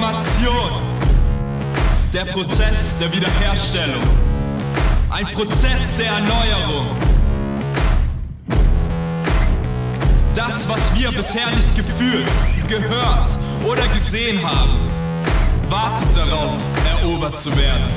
Reformation. 0.00 0.70
Der 2.12 2.24
Prozess 2.24 2.96
der 2.98 3.12
Wiederherstellung. 3.12 4.02
Ein 5.10 5.26
Prozess 5.26 5.80
der 5.98 6.06
Erneuerung. 6.06 6.86
Das, 10.34 10.66
was 10.68 10.80
wir 10.94 11.12
bisher 11.12 11.50
nicht 11.50 11.76
gefühlt, 11.76 12.30
gehört 12.66 13.30
oder 13.64 13.86
gesehen 13.88 14.40
haben, 14.42 14.78
wartet 15.68 16.16
darauf, 16.16 16.54
erobert 17.02 17.38
zu 17.38 17.54
werden. 17.56 17.92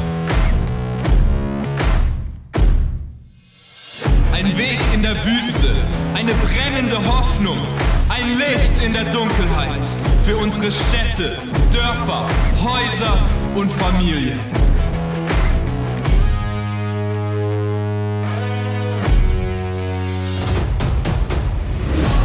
Ein 4.33 4.57
Weg 4.57 4.79
in 4.93 5.03
der 5.03 5.15
Wüste, 5.23 5.73
eine 6.15 6.33
brennende 6.33 6.97
Hoffnung, 6.97 7.59
ein 8.15 8.27
Licht 8.37 8.83
in 8.83 8.93
der 8.93 9.05
Dunkelheit 9.05 9.83
für 10.23 10.37
unsere 10.37 10.71
Städte, 10.71 11.37
Dörfer, 11.71 12.27
Häuser 12.63 13.17
und 13.55 13.71
Familien. 13.71 14.39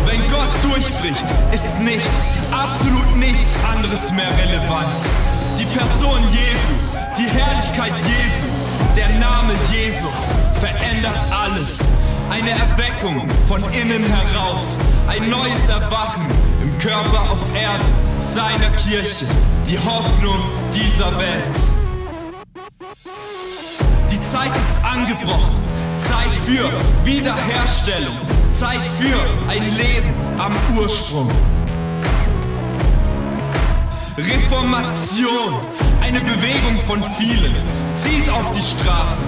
Wenn 0.05 0.21
Gott 0.31 0.53
durchbricht, 0.63 1.27
ist 1.53 1.79
nichts, 1.81 2.29
absolut 2.53 3.17
nichts 3.17 3.53
anderes 3.73 4.13
mehr 4.13 4.31
relevant. 4.45 5.01
Die 5.59 5.67
Person 5.67 6.21
Jesu, 6.31 6.75
die 7.17 7.29
Herrlichkeit 7.31 7.95
Jesu, 8.05 8.47
der 8.95 9.09
Name 9.19 9.55
Jesus 9.73 10.19
verändert 10.61 11.27
alles. 11.31 11.79
Eine 12.31 12.51
Erweckung 12.51 13.29
von 13.47 13.63
innen 13.73 14.05
heraus, 14.05 14.79
ein 15.07 15.29
neues 15.31 15.69
Erwachen 15.69 16.27
im 16.63 16.77
Körper 16.79 17.31
auf 17.31 17.41
Erden, 17.55 17.87
seiner 18.21 18.71
Kirche, 18.77 19.27
die 19.67 19.79
Hoffnung 19.79 20.39
dieser 20.73 21.19
Welt. 21.19 21.57
Die 24.11 24.23
Zeit 24.23 24.55
ist 24.55 24.85
angebrochen, 24.85 25.57
Zeit 26.07 26.35
für 26.45 26.71
Wiederherstellung, 27.05 28.17
Zeit 28.57 28.83
für 29.01 29.51
ein 29.51 29.65
Leben 29.77 30.13
am 30.39 30.55
Ursprung. 30.77 31.31
Reformation, 34.19 35.55
eine 36.03 36.21
Bewegung 36.21 36.79
von 36.87 37.03
vielen. 37.19 37.55
Zieht 37.95 38.29
auf 38.29 38.51
die 38.51 38.63
Straßen, 38.63 39.25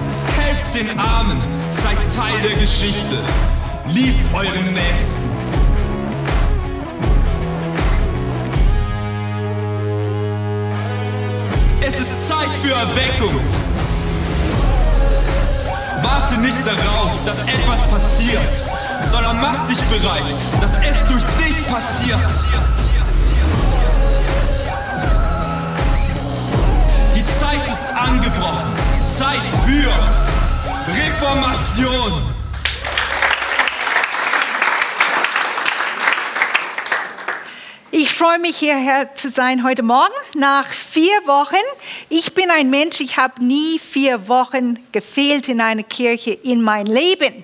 helft 0.51 0.75
den 0.75 0.99
Armen, 0.99 1.41
seid 1.71 1.97
Teil 2.15 2.41
der 2.41 2.57
Geschichte. 2.57 3.17
Liebt 3.87 4.33
euren 4.33 4.73
Nächsten. 4.73 5.21
Es 11.81 11.99
ist 11.99 12.27
Zeit 12.27 12.49
für 12.61 12.73
Erweckung. 12.73 13.39
Warte 16.03 16.37
nicht 16.37 16.65
darauf, 16.65 17.23
dass 17.25 17.41
etwas 17.43 17.79
passiert, 17.89 18.63
sondern 19.09 19.39
mach 19.39 19.67
dich 19.67 19.81
bereit, 19.83 20.35
dass 20.59 20.71
es 20.71 21.07
durch 21.07 21.23
dich 21.39 21.67
passiert. 21.67 22.19
Die 27.15 27.25
Zeit 27.39 27.65
ist 27.67 27.93
angebrochen. 27.95 28.71
Zeit 29.17 29.51
für 29.65 30.20
Reformation. 31.21 32.23
Ich 37.91 38.11
freue 38.11 38.39
mich 38.39 38.57
hierher 38.57 39.13
zu 39.13 39.29
sein 39.29 39.63
heute 39.63 39.83
Morgen 39.83 40.09
nach 40.35 40.65
vier 40.65 41.13
Wochen. 41.25 41.53
Ich 42.09 42.33
bin 42.33 42.49
ein 42.49 42.71
Mensch, 42.71 43.01
ich 43.01 43.17
habe 43.17 43.45
nie 43.45 43.77
vier 43.77 44.27
Wochen 44.27 44.79
gefehlt 44.91 45.47
in 45.47 45.61
einer 45.61 45.83
Kirche 45.83 46.31
in 46.31 46.63
mein 46.63 46.87
Leben. 46.87 47.43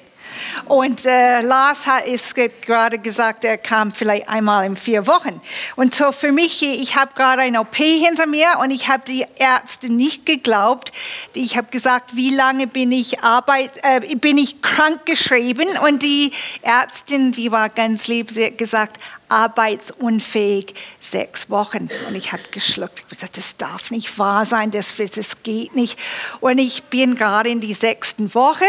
Und 0.66 1.06
äh, 1.06 1.41
Lars 1.41 1.85
hat 1.85 2.06
es 2.07 2.34
gerade 2.34 2.97
gesagt, 3.00 3.45
er 3.45 3.57
kam 3.57 3.91
vielleicht 3.91 4.29
einmal 4.29 4.66
in 4.66 4.75
vier 4.75 5.07
Wochen. 5.07 5.41
Und 5.75 5.95
so 5.95 6.12
für 6.12 6.31
mich, 6.31 6.62
ich 6.63 6.95
habe 6.95 7.13
gerade 7.16 7.41
ein 7.41 7.57
OP 7.57 7.75
hinter 7.75 8.28
mir 8.28 8.47
und 8.62 8.72
ich 8.72 8.90
habe 8.90 9.03
die 9.07 9.25
Ärzte 9.38 9.90
nicht 9.90 10.25
geglaubt. 10.25 10.91
Ich 11.34 11.57
habe 11.57 11.68
gesagt, 11.69 12.16
wie 12.16 12.34
lange 12.34 12.68
bin 12.68 12.91
ich 12.91 13.22
Arbeit, 13.22 13.72
äh, 13.84 14.16
bin 14.16 14.38
ich 14.38 14.62
krank 14.62 15.06
geschrieben? 15.06 15.68
Und 15.85 16.03
die 16.03 16.31
Ärztin, 16.62 17.31
die 17.31 17.51
war 17.51 17.69
ganz 17.69 18.07
lieb, 18.07 18.31
sie 18.31 18.45
hat 18.45 18.57
gesagt, 18.57 19.00
arbeitsunfähig 19.29 20.74
sechs 21.00 21.50
Wochen. 21.50 21.89
Und 22.07 22.16
ich 22.16 22.31
habe 22.31 22.44
geschluckt. 22.51 23.00
Ich 23.01 23.07
gesagt, 23.07 23.38
das 23.38 23.57
darf 23.57 23.91
nicht 23.91 24.18
wahr 24.18 24.45
sein, 24.45 24.72
das, 24.72 24.94
das 24.95 25.44
geht 25.44 25.75
nicht. 25.75 26.00
Und 26.39 26.57
ich 26.57 26.84
bin 26.84 27.16
gerade 27.16 27.50
in 27.50 27.59
die 27.59 27.74
sechsten 27.74 28.34
Woche 28.34 28.66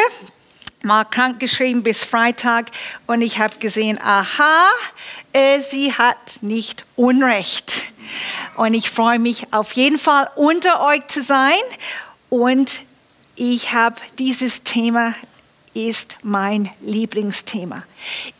mal 0.83 1.05
krank 1.05 1.41
geschrieben 1.41 1.83
bis 1.83 2.05
Freitag 2.05 2.71
und 3.07 3.23
ich 3.23 3.39
habe 3.39 3.57
gesehen, 3.59 3.99
aha, 4.01 4.71
äh, 5.33 5.61
sie 5.61 5.93
hat 5.93 6.39
nicht 6.41 6.85
Unrecht. 6.97 7.85
Und 8.57 8.75
ich 8.75 8.91
freue 8.91 9.19
mich 9.19 9.53
auf 9.53 9.73
jeden 9.73 9.99
Fall 9.99 10.29
unter 10.35 10.81
euch 10.83 11.07
zu 11.09 11.23
sein 11.23 11.61
und 12.31 12.81
ich 13.37 13.73
habe 13.73 13.97
dieses 14.19 14.63
Thema 14.65 15.15
ist 15.79 16.19
mein 16.23 16.71
Lieblingsthema. 16.81 17.85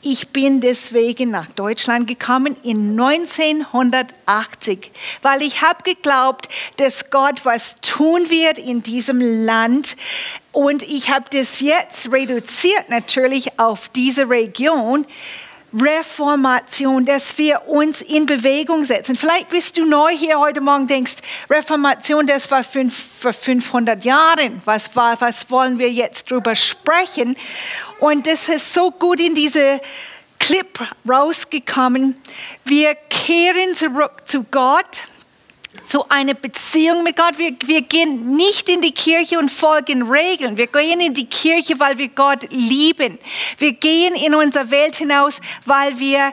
Ich 0.03 0.31
bin 0.31 0.61
deswegen 0.61 1.31
nach 1.31 1.47
Deutschland 1.47 2.09
gekommen 2.09 2.57
in 2.65 3.01
1980, 3.01 4.91
weil 5.23 5.43
ich 5.43 5.63
habe 5.63 5.85
geglaubt, 5.85 6.49
dass 6.79 7.11
Gott 7.11 7.45
was 7.45 7.77
tun 7.81 8.29
wird 8.29 8.59
in 8.59 8.83
diesem 8.83 9.21
Land. 9.21 9.97
Und 10.51 10.83
ich 10.83 11.11
habe 11.13 11.27
das 11.31 11.61
jetzt 11.61 12.11
reduziert 12.11 12.89
natürlich 12.91 13.61
auf 13.61 13.89
diese 13.89 14.29
Region. 14.29 15.07
Reformation, 15.73 17.05
dass 17.05 17.37
wir 17.37 17.69
uns 17.69 18.01
in 18.01 18.25
Bewegung 18.27 18.85
setzen. 18.85 19.17
Vielleicht 19.17 19.51
bist 19.51 19.77
du 19.77 19.85
neu 19.85 20.11
hier 20.17 20.39
heute 20.39 20.61
Morgen, 20.61 20.87
denkst, 20.87 21.17
Reformation, 21.51 22.27
das 22.27 22.51
war 22.51 22.65
fünf, 22.65 22.95
vor 23.21 23.33
500 23.33 24.05
Jahren. 24.05 24.63
Was, 24.65 24.95
war, 24.97 25.21
was 25.21 25.51
wollen 25.51 25.79
wir 25.79 25.91
jetzt 25.91 26.31
drüber 26.31 26.55
sprechen? 26.55 27.37
Und 28.01 28.27
das 28.27 28.49
ist 28.49 28.73
so 28.73 28.91
gut 28.91 29.21
in 29.21 29.35
diese 29.35 29.81
Clip 30.39 30.79
rausgekommen. 31.07 32.17
Wir 32.65 32.95
kehren 32.95 33.75
zurück 33.75 34.23
zu 34.25 34.45
Gott 34.45 35.05
so 35.89 36.05
eine 36.09 36.35
Beziehung 36.35 37.03
mit 37.03 37.17
Gott. 37.17 37.39
Wir, 37.39 37.53
wir 37.65 37.83
gehen 37.83 38.37
nicht 38.37 38.69
in 38.69 38.83
die 38.83 38.93
Kirche 38.93 39.39
und 39.39 39.51
folgen 39.51 40.03
Regeln. 40.03 40.57
Wir 40.57 40.67
gehen 40.67 41.01
in 41.01 41.15
die 41.15 41.27
Kirche, 41.27 41.81
weil 41.81 41.97
wir 41.97 42.09
Gott 42.09 42.47
lieben. 42.51 43.19
Wir 43.57 43.73
gehen 43.73 44.15
in 44.15 44.35
unsere 44.35 44.71
Welt 44.71 44.97
hinaus, 44.97 45.41
weil 45.65 45.99
wir 45.99 46.33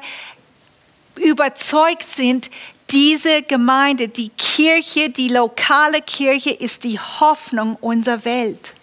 überzeugt 1.16 2.08
sind, 2.14 2.50
diese 2.90 3.44
Gemeinde, 3.44 4.10
die 4.10 4.30
Kirche, 4.30 5.10
die 5.10 5.30
lokale 5.30 6.02
Kirche 6.02 6.52
ist 6.52 6.84
die 6.84 7.00
Hoffnung 7.00 7.78
unserer 7.80 8.26
Welt. 8.26 8.76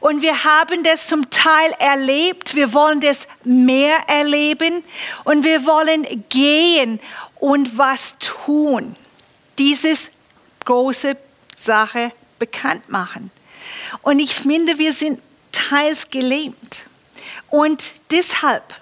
Und 0.00 0.22
wir 0.22 0.42
haben 0.42 0.82
das 0.82 1.06
zum 1.06 1.28
Teil 1.30 1.72
erlebt, 1.78 2.54
wir 2.54 2.72
wollen 2.72 3.00
das 3.00 3.28
mehr 3.44 3.96
erleben 4.08 4.82
und 5.24 5.44
wir 5.44 5.64
wollen 5.66 6.24
gehen 6.28 6.98
und 7.38 7.76
was 7.78 8.16
tun 8.18 8.96
dieses 9.58 10.10
große 10.64 11.16
Sache 11.58 12.12
bekannt 12.38 12.88
machen. 12.88 13.30
Und 14.02 14.18
ich 14.18 14.34
finde, 14.34 14.78
wir 14.78 14.92
sind 14.92 15.20
teils 15.52 16.10
gelähmt. 16.10 16.86
Und 17.50 17.92
deshalb, 18.10 18.74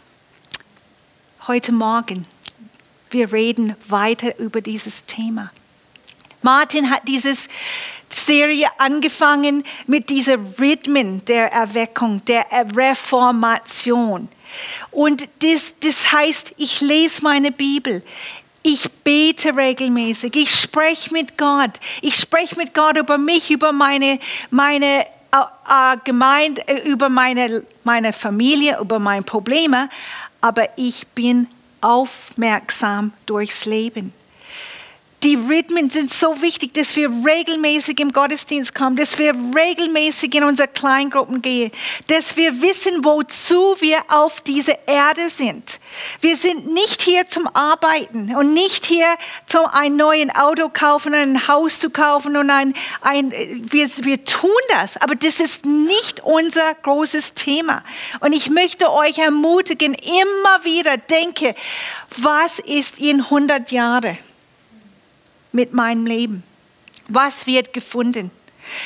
heute 1.46 1.72
Morgen, 1.72 2.26
wir 3.10 3.32
reden 3.32 3.76
weiter 3.88 4.38
über 4.38 4.60
dieses 4.60 5.04
Thema. 5.04 5.50
Martin 6.42 6.90
hat 6.90 7.06
diese 7.06 7.34
Serie 8.08 8.68
angefangen 8.78 9.64
mit 9.86 10.10
diesen 10.10 10.54
Rhythmen 10.58 11.24
der 11.26 11.52
Erweckung, 11.52 12.24
der 12.24 12.46
Reformation. 12.74 14.28
Und 14.90 15.28
das, 15.40 15.74
das 15.80 16.12
heißt, 16.12 16.54
ich 16.56 16.80
lese 16.80 17.22
meine 17.22 17.52
Bibel. 17.52 18.02
Ich 18.62 18.90
bete 18.90 19.56
regelmäßig. 19.56 20.36
Ich 20.36 20.50
spreche 20.50 21.12
mit 21.12 21.38
Gott. 21.38 21.70
Ich 22.02 22.16
spreche 22.16 22.56
mit 22.56 22.74
Gott 22.74 22.98
über 22.98 23.16
mich, 23.16 23.50
über 23.50 23.72
meine, 23.72 24.18
meine 24.50 25.06
äh, 25.06 25.36
äh 25.36 25.96
Gemeinde, 26.04 26.66
äh, 26.68 26.88
über 26.88 27.08
meine, 27.08 27.62
meine 27.84 28.12
Familie, 28.12 28.78
über 28.80 28.98
meine 28.98 29.22
Probleme. 29.22 29.88
Aber 30.40 30.68
ich 30.76 31.06
bin 31.08 31.46
aufmerksam 31.80 33.12
durchs 33.26 33.64
Leben. 33.64 34.12
Die 35.22 35.34
Rhythmen 35.34 35.90
sind 35.90 36.10
so 36.10 36.40
wichtig, 36.40 36.72
dass 36.72 36.96
wir 36.96 37.10
regelmäßig 37.10 38.00
im 38.00 38.10
Gottesdienst 38.10 38.74
kommen, 38.74 38.96
dass 38.96 39.18
wir 39.18 39.34
regelmäßig 39.34 40.34
in 40.34 40.44
unsere 40.44 40.66
Kleingruppen 40.66 41.42
gehen, 41.42 41.70
dass 42.06 42.38
wir 42.38 42.62
wissen, 42.62 43.04
wozu 43.04 43.76
wir 43.80 43.98
auf 44.08 44.40
dieser 44.40 44.88
Erde 44.88 45.28
sind. 45.28 45.78
Wir 46.22 46.36
sind 46.36 46.72
nicht 46.72 47.02
hier 47.02 47.28
zum 47.28 47.46
Arbeiten 47.52 48.34
und 48.34 48.54
nicht 48.54 48.86
hier 48.86 49.08
zum 49.44 49.66
ein 49.66 49.96
neues 49.96 50.34
Auto 50.36 50.70
kaufen, 50.70 51.12
ein 51.12 51.48
Haus 51.48 51.80
zu 51.80 51.90
kaufen 51.90 52.38
und 52.38 52.48
ein, 52.48 52.72
ein 53.02 53.30
wir, 53.70 53.90
wir 53.98 54.24
tun 54.24 54.50
das, 54.70 54.96
aber 54.96 55.16
das 55.16 55.38
ist 55.38 55.66
nicht 55.66 56.20
unser 56.20 56.74
großes 56.82 57.34
Thema. 57.34 57.84
Und 58.20 58.32
ich 58.32 58.48
möchte 58.48 58.90
euch 58.90 59.18
ermutigen, 59.18 59.92
immer 59.92 60.64
wieder 60.64 60.96
denke, 60.96 61.54
was 62.16 62.58
ist 62.58 62.98
in 62.98 63.20
100 63.20 63.70
Jahren? 63.70 64.16
Mit 65.52 65.72
meinem 65.72 66.06
Leben? 66.06 66.42
Was 67.08 67.46
wird 67.46 67.72
gefunden? 67.72 68.30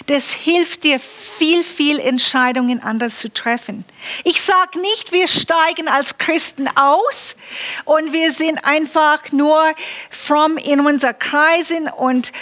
Das 0.06 0.32
hilft 0.32 0.84
dir 0.84 0.99
viel, 1.00 1.62
viel 1.62 1.99
Entscheidungen 1.99 2.82
anders 2.82 3.19
zu 3.19 3.32
treffen. 3.32 3.84
Ich 4.22 4.40
sage 4.40 4.81
nicht, 4.81 5.12
wir 5.12 5.28
steigen 5.28 5.88
als 5.88 6.16
Christen 6.19 6.69
aus 6.76 7.37
und 7.84 8.12
wir 8.12 8.32
sind 8.32 8.64
einfach 8.64 9.32
nur 9.32 9.62
fromm 10.11 10.56
in 10.56 10.81
unser 10.81 11.12
Kreisen 11.12 11.88
und 11.88 12.32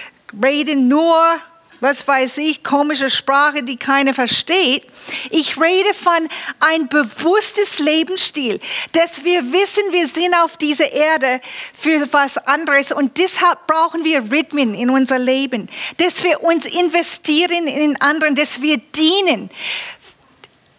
reden 0.40 0.88
nur 0.88 1.40
was 1.82 2.06
weiß 2.06 2.38
ich, 2.38 2.62
komische 2.62 3.11
Sprache, 3.11 3.64
die 3.64 3.76
keiner 3.76 4.14
versteht. 4.14 4.87
Ich 5.31 5.61
rede 5.61 5.93
von 5.94 6.29
ein 6.61 6.88
bewusstes 6.88 7.81
Lebensstil, 7.81 8.61
dass 8.93 9.25
wir 9.25 9.52
wissen, 9.52 9.82
wir 9.90 10.06
sind 10.06 10.32
auf 10.37 10.56
dieser 10.56 10.93
Erde 10.93 11.40
für 11.75 12.06
was 12.12 12.38
anderes 12.38 12.93
und 12.93 13.19
deshalb 13.19 13.67
brauchen 13.67 14.05
wir 14.05 14.31
Rhythmen 14.31 14.75
in 14.76 14.90
unser 14.90 15.19
Leben, 15.19 15.69
dass 15.96 16.23
wir 16.23 16.44
uns 16.44 16.67
investieren 16.67 17.67
in 17.67 18.00
anderen, 18.00 18.37
dass 18.37 18.62
wir 18.62 18.76
dienen. 18.79 19.50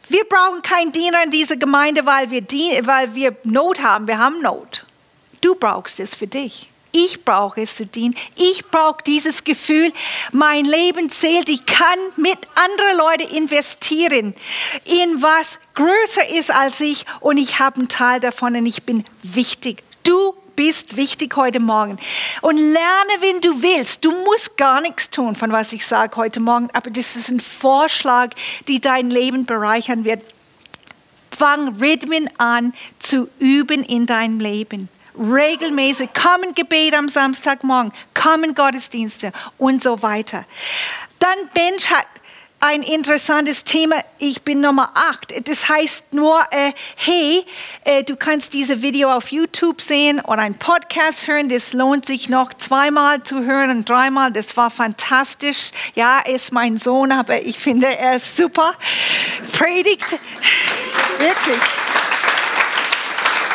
Wir 0.08 0.24
brauchen 0.24 0.62
keinen 0.62 0.94
Diener 0.94 1.22
in 1.24 1.32
dieser 1.32 1.58
Gemeinde, 1.58 2.06
weil 2.06 2.32
wir, 2.32 2.44
weil 2.88 3.14
wir 3.14 3.36
Not 3.44 3.82
haben. 3.82 4.08
Wir 4.08 4.20
haben 4.20 4.42
Not. 4.42 4.86
Du 5.42 5.56
brauchst 5.56 6.00
es 6.00 6.16
für 6.16 6.28
dich. 6.28 6.70
Ich 6.96 7.26
brauche 7.26 7.62
es 7.62 7.76
zu 7.76 7.88
dienen. 7.88 8.16
Ich 8.36 8.68
brauche 8.68 9.04
dieses 9.04 9.44
Gefühl, 9.44 9.92
mein 10.32 10.64
Leben 10.64 11.10
zählt. 11.10 11.50
Ich 11.50 11.66
kann 11.66 11.98
mit 12.18 12.38
anderen 12.54 12.98
Leuten 12.98 13.36
investieren 13.36 14.36
in 14.86 15.22
was 15.22 15.58
größer 15.74 16.30
ist 16.38 16.54
als 16.54 16.80
ich 16.80 17.06
und 17.20 17.38
ich 17.38 17.58
habe 17.58 17.78
einen 17.78 17.88
Teil 17.88 18.20
davon 18.20 18.56
und 18.56 18.68
ich 18.68 18.84
bin 18.84 19.04
wichtig. 19.24 19.84
Du 20.04 20.36
bist 20.56 20.96
wichtig 20.96 21.36
heute 21.36 21.60
Morgen. 21.60 21.98
Und 22.42 22.58
lerne, 22.58 23.14
wenn 23.22 23.42
du 23.42 23.64
willst. 23.64 24.06
Du 24.06 24.12
musst 24.12 24.56
gar 24.56 24.80
nichts 24.82 25.10
tun, 25.10 25.34
von 25.34 25.52
was 25.52 25.74
ich 25.74 25.88
sage 25.88 26.16
heute 26.18 26.40
Morgen, 26.40 26.70
aber 26.74 26.92
das 26.92 27.16
ist 27.16 27.30
ein 27.30 27.40
Vorschlag, 27.40 28.36
die 28.68 28.80
dein 28.80 29.10
Leben 29.10 29.46
bereichern 29.46 30.04
wird. 30.04 30.22
Fang 31.36 31.76
Rhythmen 31.80 32.30
an 32.38 32.76
zu 33.00 33.28
üben 33.40 33.84
in 33.84 34.06
deinem 34.06 34.40
Leben 34.40 34.90
regelmäßig, 35.18 36.10
kommen 36.14 36.54
Gebet 36.56 36.94
am 36.94 37.10
Samstagmorgen, 37.10 37.92
kommen 38.14 38.56
Gottesdienste 38.56 39.32
und 39.58 39.82
so 39.82 40.02
weiter. 40.02 40.46
Dann 41.20 41.50
Bench 41.54 41.90
hat 41.90 42.08
ein 42.64 42.82
interessantes 42.82 43.66
Thema. 43.66 43.98
Ich 44.20 44.44
bin 44.44 44.62
Nummer 44.62 44.90
8. 44.96 45.50
Das 45.50 45.68
heißt 45.68 46.14
nur, 46.14 46.42
äh, 46.52 46.72
hey, 46.96 47.44
äh, 47.84 48.04
du 48.04 48.16
kannst 48.16 48.54
diese 48.54 48.82
Video 48.82 49.12
auf 49.12 49.34
YouTube 49.34 49.82
sehen 49.82 50.22
oder 50.22 50.44
einen 50.44 50.56
Podcast 50.58 51.28
hören. 51.28 51.50
Das 51.50 51.74
lohnt 51.74 52.06
sich 52.06 52.30
noch 52.30 52.54
zweimal 52.54 53.22
zu 53.22 53.44
hören 53.44 53.70
und 53.70 53.90
dreimal. 53.90 54.32
Das 54.32 54.56
war 54.56 54.72
fantastisch. 54.72 55.72
Ja, 55.96 56.20
ist 56.20 56.54
mein 56.54 56.78
Sohn, 56.78 57.12
aber 57.12 57.42
ich 57.42 57.60
finde, 57.60 57.88
er 57.88 58.16
ist 58.16 58.38
super. 58.38 58.74
Predigt. 59.52 60.12
Wirklich. 61.20 61.60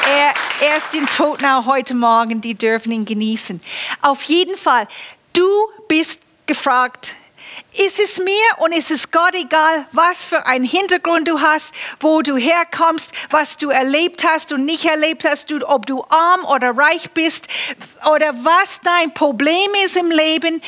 Er, 0.06 0.34
er 0.60 0.76
ist 0.76 0.94
in 0.94 1.06
Totnau 1.06 1.66
heute 1.66 1.94
Morgen, 1.94 2.40
die 2.40 2.55
dürfen 2.55 2.90
ihn 2.90 3.05
genießen. 3.05 3.60
Auf 4.02 4.22
jeden 4.25 4.56
Fall, 4.56 4.88
du 5.32 5.49
bist 5.87 6.20
gefragt, 6.46 7.14
ist 7.75 8.00
es 8.00 8.19
mir 8.19 8.34
und 8.58 8.72
ist 8.72 8.90
es 8.90 9.10
Gott 9.10 9.34
egal, 9.34 9.87
was 9.93 10.25
für 10.25 10.46
einen 10.46 10.64
Hintergrund 10.64 11.28
du 11.28 11.40
hast, 11.40 11.72
wo 12.00 12.22
du 12.22 12.37
herkommst, 12.37 13.12
was 13.31 13.56
du 13.56 13.70
erlebt 13.70 14.25
hast 14.25 14.52
und 14.52 14.64
nicht 14.64 14.84
erlebt 14.84 15.25
hast, 15.25 15.52
ob 15.52 15.87
du 15.87 16.05
arm 16.08 16.44
oder 16.44 16.76
reich 16.76 17.11
bist 17.12 17.46
oder 18.12 18.32
was 18.43 18.81
dein 18.82 19.14
Problem 19.14 19.70
ist 19.84 19.96
im 19.96 20.11
Leben. 20.11 20.61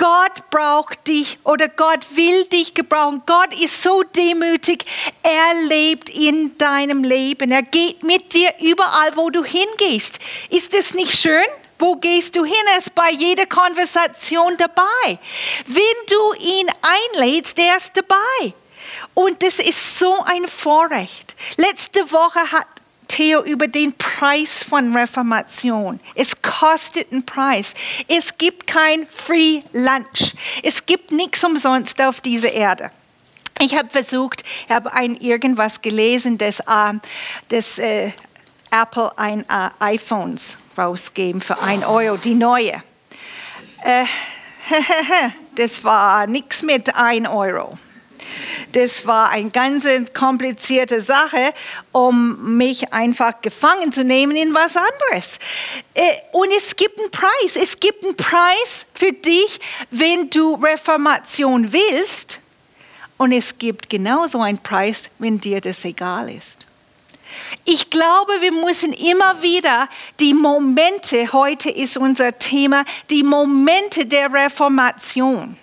Gott 0.00 0.48
braucht 0.48 1.06
dich 1.08 1.38
oder 1.44 1.68
Gott 1.68 2.06
will 2.16 2.44
dich 2.46 2.72
gebrauchen. 2.72 3.22
Gott 3.26 3.52
ist 3.60 3.82
so 3.82 4.02
demütig. 4.02 4.86
Er 5.22 5.68
lebt 5.68 6.08
in 6.08 6.56
deinem 6.56 7.04
Leben. 7.04 7.52
Er 7.52 7.60
geht 7.60 8.02
mit 8.02 8.32
dir 8.32 8.48
überall, 8.60 9.14
wo 9.16 9.28
du 9.28 9.44
hingehst. 9.44 10.18
Ist 10.48 10.72
es 10.72 10.94
nicht 10.94 11.12
schön? 11.12 11.44
Wo 11.78 11.96
gehst 11.96 12.34
du 12.34 12.46
hin? 12.46 12.54
Er 12.72 12.78
ist 12.78 12.94
bei 12.94 13.10
jeder 13.10 13.44
Konversation 13.44 14.56
dabei. 14.56 15.18
Wenn 15.66 16.06
du 16.08 16.32
ihn 16.44 16.70
einlädst, 16.80 17.58
er 17.58 17.76
ist 17.76 17.94
dabei. 17.94 18.54
Und 19.12 19.42
das 19.42 19.58
ist 19.58 19.98
so 19.98 20.14
ein 20.24 20.48
Vorrecht. 20.48 21.36
Letzte 21.58 22.10
Woche 22.10 22.40
hat 22.50 22.66
Theo 23.10 23.42
über 23.42 23.66
den 23.66 23.92
Preis 23.98 24.62
von 24.62 24.96
Reformation. 24.96 25.98
Es 26.14 26.40
kostet 26.42 27.10
einen 27.10 27.26
Preis. 27.26 27.74
Es 28.06 28.38
gibt 28.38 28.68
kein 28.68 29.04
Free 29.08 29.62
Lunch. 29.72 30.36
Es 30.62 30.86
gibt 30.86 31.10
nichts 31.10 31.42
umsonst 31.42 32.00
auf 32.00 32.20
dieser 32.20 32.52
Erde. 32.52 32.92
Ich 33.58 33.76
habe 33.76 33.90
versucht, 33.90 34.44
ich 34.68 34.72
habe 34.72 34.92
ein 34.92 35.16
irgendwas 35.16 35.82
gelesen, 35.82 36.38
dass, 36.38 36.60
äh, 36.60 36.92
dass 37.48 37.78
äh, 37.78 38.12
Apple 38.70 39.18
ein 39.18 39.40
äh, 39.40 39.70
iPhones 39.80 40.56
rausgeben 40.78 41.40
für 41.40 41.60
ein 41.60 41.84
Euro, 41.84 42.16
die 42.16 42.36
neue. 42.36 42.80
Äh, 43.82 44.04
das 45.56 45.82
war 45.82 46.28
nichts 46.28 46.62
mit 46.62 46.94
ein 46.94 47.26
Euro. 47.26 47.76
Das 48.72 49.06
war 49.06 49.30
eine 49.30 49.50
ganz 49.50 49.84
komplizierte 50.14 51.00
Sache, 51.00 51.52
um 51.92 52.56
mich 52.56 52.92
einfach 52.92 53.40
gefangen 53.40 53.92
zu 53.92 54.04
nehmen 54.04 54.36
in 54.36 54.54
was 54.54 54.76
anderes. 54.76 55.38
Äh, 55.94 56.12
und 56.32 56.50
es 56.56 56.76
gibt 56.76 56.98
einen 56.98 57.10
Preis. 57.10 57.56
Es 57.56 57.80
gibt 57.80 58.04
einen 58.04 58.16
Preis 58.16 58.86
für 58.94 59.12
dich, 59.12 59.58
wenn 59.90 60.30
du 60.30 60.54
Reformation 60.54 61.72
willst. 61.72 62.40
Und 63.16 63.32
es 63.32 63.58
gibt 63.58 63.90
genauso 63.90 64.40
einen 64.40 64.58
Preis, 64.58 65.04
wenn 65.18 65.40
dir 65.40 65.60
das 65.60 65.84
egal 65.84 66.30
ist. 66.30 66.66
Ich 67.64 67.90
glaube, 67.90 68.32
wir 68.40 68.52
müssen 68.52 68.92
immer 68.92 69.42
wieder 69.42 69.88
die 70.18 70.34
Momente, 70.34 71.32
heute 71.32 71.70
ist 71.70 71.96
unser 71.96 72.38
Thema, 72.38 72.84
die 73.10 73.22
Momente 73.22 74.06
der 74.06 74.32
Reformation 74.32 75.56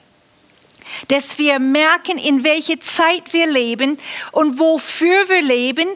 dass 1.08 1.38
wir 1.38 1.60
merken, 1.60 2.18
in 2.18 2.44
welche 2.44 2.80
Zeit 2.80 3.34
wir 3.34 3.48
leben 3.48 3.98
und 4.32 4.60
wofür 4.60 5.30
wir 5.30 5.42
leben 5.42 5.88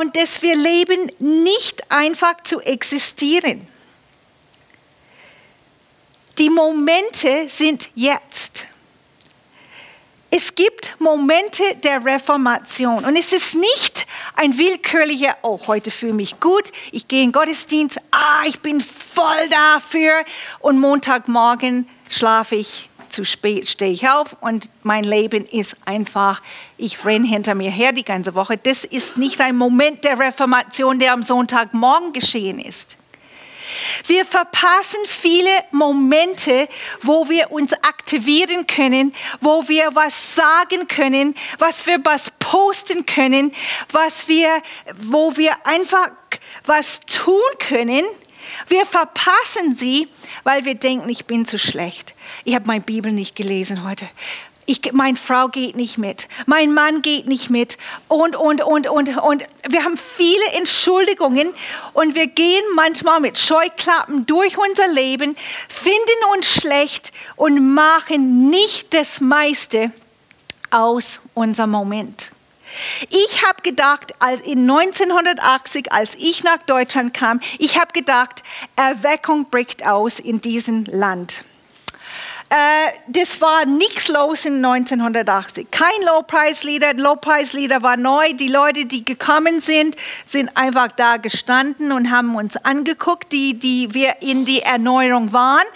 und 0.00 0.16
dass 0.16 0.42
wir 0.42 0.56
leben 0.56 1.12
nicht 1.18 1.90
einfach 1.90 2.42
zu 2.42 2.60
existieren. 2.60 3.66
Die 6.38 6.50
Momente 6.50 7.48
sind 7.48 7.90
jetzt. 7.94 8.66
Es 10.28 10.54
gibt 10.54 10.96
Momente 10.98 11.62
der 11.82 12.04
Reformation 12.04 13.04
und 13.04 13.16
es 13.16 13.32
ist 13.32 13.54
nicht 13.54 14.06
ein 14.34 14.58
willkürlicher, 14.58 15.36
oh, 15.42 15.58
heute 15.66 15.90
fühle 15.90 16.10
ich 16.10 16.16
mich 16.16 16.40
gut, 16.40 16.72
ich 16.92 17.08
gehe 17.08 17.22
in 17.22 17.32
Gottesdienst, 17.32 17.98
ah, 18.10 18.42
ich 18.46 18.60
bin 18.60 18.80
voll 18.80 19.48
dafür 19.48 20.24
und 20.58 20.78
Montagmorgen 20.80 21.88
schlafe 22.10 22.56
ich 22.56 22.90
zu 23.16 23.24
spät 23.24 23.66
stehe 23.66 23.92
ich 23.92 24.10
auf 24.10 24.36
und 24.42 24.68
mein 24.82 25.02
Leben 25.02 25.46
ist 25.46 25.74
einfach, 25.86 26.42
ich 26.76 27.02
renne 27.06 27.26
hinter 27.26 27.54
mir 27.54 27.70
her 27.70 27.92
die 27.92 28.04
ganze 28.04 28.34
Woche. 28.34 28.58
Das 28.58 28.84
ist 28.84 29.16
nicht 29.16 29.40
ein 29.40 29.56
Moment 29.56 30.04
der 30.04 30.18
Reformation, 30.18 30.98
der 30.98 31.14
am 31.14 31.22
Sonntagmorgen 31.22 32.12
geschehen 32.12 32.58
ist. 32.58 32.98
Wir 34.06 34.26
verpassen 34.26 35.00
viele 35.06 35.48
Momente, 35.70 36.68
wo 37.02 37.26
wir 37.30 37.50
uns 37.52 37.72
aktivieren 37.72 38.66
können, 38.66 39.14
wo 39.40 39.66
wir 39.66 39.94
was 39.94 40.34
sagen 40.34 40.86
können, 40.86 41.34
was 41.58 41.86
wir 41.86 41.98
was 42.04 42.30
posten 42.38 43.06
können, 43.06 43.50
was 43.92 44.28
wir, 44.28 44.60
wo 45.04 45.38
wir 45.38 45.66
einfach 45.66 46.10
was 46.66 47.00
tun 47.00 47.40
können. 47.58 48.04
Wir 48.68 48.86
verpassen 48.86 49.74
sie, 49.74 50.08
weil 50.44 50.64
wir 50.64 50.74
denken, 50.74 51.08
ich 51.08 51.26
bin 51.26 51.46
zu 51.46 51.58
schlecht. 51.58 52.14
Ich 52.44 52.54
habe 52.54 52.66
meine 52.66 52.82
Bibel 52.82 53.12
nicht 53.12 53.36
gelesen 53.36 53.84
heute. 53.84 54.06
ich, 54.66 54.92
meine 54.92 55.16
Frau 55.16 55.48
geht 55.48 55.76
nicht 55.76 55.96
mit, 55.96 56.28
mein 56.46 56.74
Mann 56.74 57.00
geht 57.00 57.26
nicht 57.26 57.50
mit 57.50 57.78
und, 58.08 58.36
und, 58.36 58.62
und, 58.62 58.88
und, 58.88 59.16
und. 59.16 59.44
Wir 59.68 59.84
haben 59.84 59.96
viele 59.96 60.44
Entschuldigungen 60.56 61.52
und 61.92 62.14
wir 62.14 62.26
gehen 62.26 62.64
manchmal 62.74 63.20
mit 63.20 63.38
Scheuklappen 63.38 64.26
durch 64.26 64.58
unser 64.58 64.88
Leben, 64.88 65.36
finden 65.68 66.34
uns 66.34 66.46
schlecht 66.46 67.12
und 67.36 67.74
machen 67.74 68.50
nicht 68.50 68.92
das 68.92 69.20
meiste 69.20 69.92
aus 70.70 71.20
unserem 71.34 71.70
Moment. 71.70 72.32
Ich 73.10 73.44
habe 73.46 73.62
gedacht, 73.62 74.14
in 74.44 74.68
1980, 74.70 75.92
als 75.92 76.14
ich 76.16 76.44
nach 76.44 76.58
Deutschland 76.58 77.14
kam, 77.14 77.40
ich 77.58 77.78
habe 77.78 77.92
gedacht, 77.92 78.42
Erweckung 78.76 79.50
bricht 79.50 79.86
aus 79.86 80.18
in 80.18 80.40
diesem 80.40 80.84
Land. 80.84 81.44
Äh, 82.48 82.92
das 83.08 83.40
war 83.40 83.66
nichts 83.66 84.06
los 84.08 84.44
in 84.44 84.64
1980. 84.64 85.68
Kein 85.70 86.02
Low-Price-Leader. 86.04 86.94
Low-Price-Leader 86.94 87.82
war 87.82 87.96
neu. 87.96 88.32
Die 88.34 88.48
Leute, 88.48 88.86
die 88.86 89.04
gekommen 89.04 89.58
sind, 89.58 89.96
sind 90.28 90.56
einfach 90.56 90.88
da 90.88 91.16
gestanden 91.16 91.90
und 91.90 92.10
haben 92.10 92.36
uns 92.36 92.56
angeguckt, 92.56 93.32
die, 93.32 93.58
die 93.58 93.92
wir 93.94 94.22
in 94.22 94.44
die 94.44 94.62
Erneuerung 94.62 95.32
waren. 95.32 95.66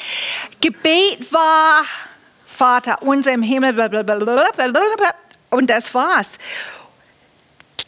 Gebet 0.61 1.32
war 1.32 1.85
Vater 2.56 3.02
unser 3.02 3.32
im 3.32 3.42
Himmel. 3.42 3.75
Und 5.50 5.70
das 5.70 5.92
war's. 5.92 6.38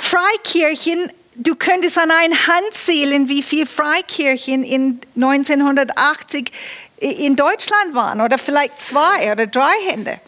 Freikirchen 0.02 1.11
du 1.35 1.54
könntest 1.56 1.99
an 1.99 2.11
einer 2.11 2.47
Hand 2.47 2.73
zählen, 2.73 3.28
wie 3.28 3.42
viele 3.42 3.66
Freikirchen 3.66 4.64
in 4.64 5.00
1980 5.16 6.50
in 6.99 7.37
Deutschland 7.37 7.94
waren 7.94 8.21
oder 8.21 8.38
vielleicht 8.38 8.78
zwei 8.78 9.32
oder 9.32 9.47
drei 9.47 9.73
Hände. 9.88 10.21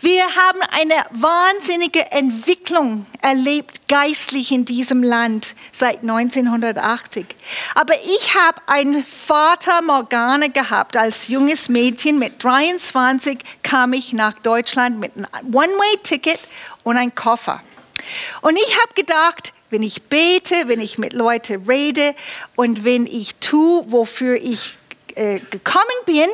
Wir 0.00 0.24
haben 0.24 0.58
eine 0.72 1.04
wahnsinnige 1.10 2.10
Entwicklung 2.10 3.06
erlebt 3.22 3.86
geistlich 3.86 4.50
in 4.50 4.64
diesem 4.64 5.04
Land 5.04 5.54
seit 5.70 6.00
1980. 6.00 7.26
Aber 7.76 7.94
ich 7.94 8.34
habe 8.34 8.60
einen 8.66 9.04
Vater 9.04 9.80
Morgane 9.82 10.50
gehabt. 10.50 10.96
Als 10.96 11.28
junges 11.28 11.68
Mädchen 11.68 12.18
mit 12.18 12.42
23 12.42 13.38
kam 13.62 13.92
ich 13.92 14.12
nach 14.12 14.34
Deutschland 14.40 14.98
mit 14.98 15.12
einem 15.16 15.54
One-Way-Ticket 15.54 16.40
und 16.82 16.96
einem 16.96 17.14
Koffer. 17.14 17.62
Und 18.40 18.56
ich 18.56 18.78
habe 18.80 18.94
gedacht, 18.94 19.52
wenn 19.70 19.82
ich 19.82 20.02
bete, 20.02 20.54
wenn 20.66 20.80
ich 20.80 20.98
mit 20.98 21.12
Leuten 21.12 21.64
rede 21.68 22.14
und 22.56 22.84
wenn 22.84 23.06
ich 23.06 23.34
tue, 23.36 23.84
wofür 23.90 24.36
ich 24.36 24.76
äh, 25.14 25.40
gekommen 25.50 25.86
bin, 26.06 26.28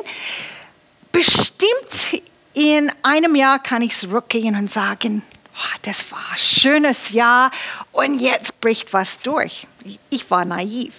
bestimmt 1.11 2.21
in 2.53 2.91
einem 3.03 3.35
Jahr 3.35 3.59
kann 3.59 3.81
ich 3.81 3.97
zurückgehen 3.97 4.55
und 4.55 4.69
sagen, 4.69 5.21
oh, 5.55 5.77
das 5.83 6.11
war 6.11 6.19
ein 6.31 6.37
schönes 6.37 7.11
Jahr 7.11 7.51
und 7.91 8.19
jetzt 8.19 8.59
bricht 8.59 8.91
was 8.93 9.19
durch. 9.19 9.67
Ich 10.09 10.29
war 10.29 10.45
naiv. 10.45 10.93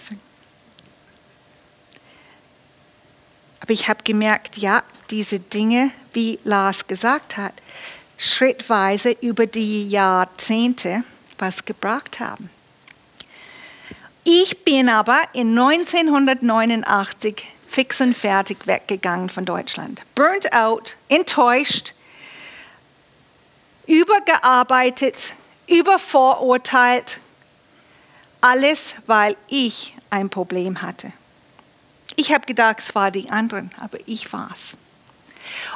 Aber 3.59 3.71
ich 3.71 3.87
habe 3.87 4.03
gemerkt, 4.03 4.57
ja, 4.57 4.83
diese 5.11 5.39
Dinge, 5.39 5.91
wie 6.13 6.39
Lars 6.43 6.87
gesagt 6.87 7.37
hat, 7.37 7.53
schrittweise 8.21 9.11
über 9.21 9.47
die 9.47 9.87
Jahrzehnte 9.89 11.03
was 11.39 11.65
gebracht 11.65 12.19
haben. 12.19 12.49
Ich 14.23 14.63
bin 14.63 14.89
aber 14.89 15.19
in 15.33 15.57
1989 15.57 17.43
fix 17.67 17.99
und 17.99 18.15
fertig 18.15 18.67
weggegangen 18.67 19.29
von 19.29 19.45
Deutschland. 19.45 20.03
Burnt 20.13 20.53
out, 20.53 20.97
enttäuscht, 21.07 21.95
übergearbeitet, 23.87 25.33
übervorurteilt. 25.67 27.19
Alles, 28.41 28.95
weil 29.07 29.35
ich 29.47 29.95
ein 30.11 30.29
Problem 30.29 30.83
hatte. 30.83 31.11
Ich 32.17 32.31
habe 32.33 32.45
gedacht, 32.45 32.79
es 32.79 32.93
waren 32.93 33.13
die 33.13 33.29
anderen, 33.29 33.71
aber 33.79 33.97
ich 34.05 34.31
war 34.31 34.49
es. 34.53 34.77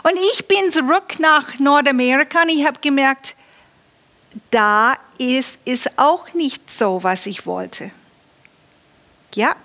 Und 0.04 0.14
ich 0.34 0.48
bin 0.48 0.70
zurück 0.70 1.20
nach 1.20 1.60
Nordamerika 1.60 2.44
und 2.44 2.50
ich 2.50 2.66
habe 2.66 2.80
gemerkt, 2.80 3.36
da 4.52 4.98
ist 5.18 5.60
es 5.66 5.88
auch 5.98 6.34
nicht 6.34 6.70
so, 6.70 7.04
was 7.04 7.26
ich 7.26 7.46
wollte. 7.46 7.92
Ja, 9.34 9.56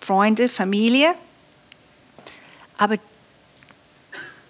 Freunde, 0.00 0.48
Familie, 0.48 1.14
aber 2.76 2.96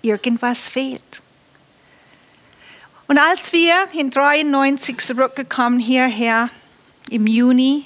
irgendwas 0.02 0.60
fehlt. 0.60 1.22
Und 3.06 3.18
als 3.18 3.52
wir 3.52 3.74
in 3.94 4.10
93 4.10 4.98
zurückgekommen 4.98 5.78
hierher 5.78 6.50
im 7.10 7.26
Juni, 7.26 7.84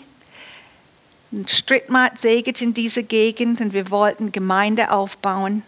ein 1.32 1.46
Strittmatt 1.48 2.18
säget 2.18 2.60
in 2.60 2.74
dieser 2.74 3.02
Gegend 3.02 3.60
und 3.60 3.72
wir 3.72 3.90
wollten 3.90 4.32
Gemeinde 4.32 4.90
aufbauen. 4.90 5.62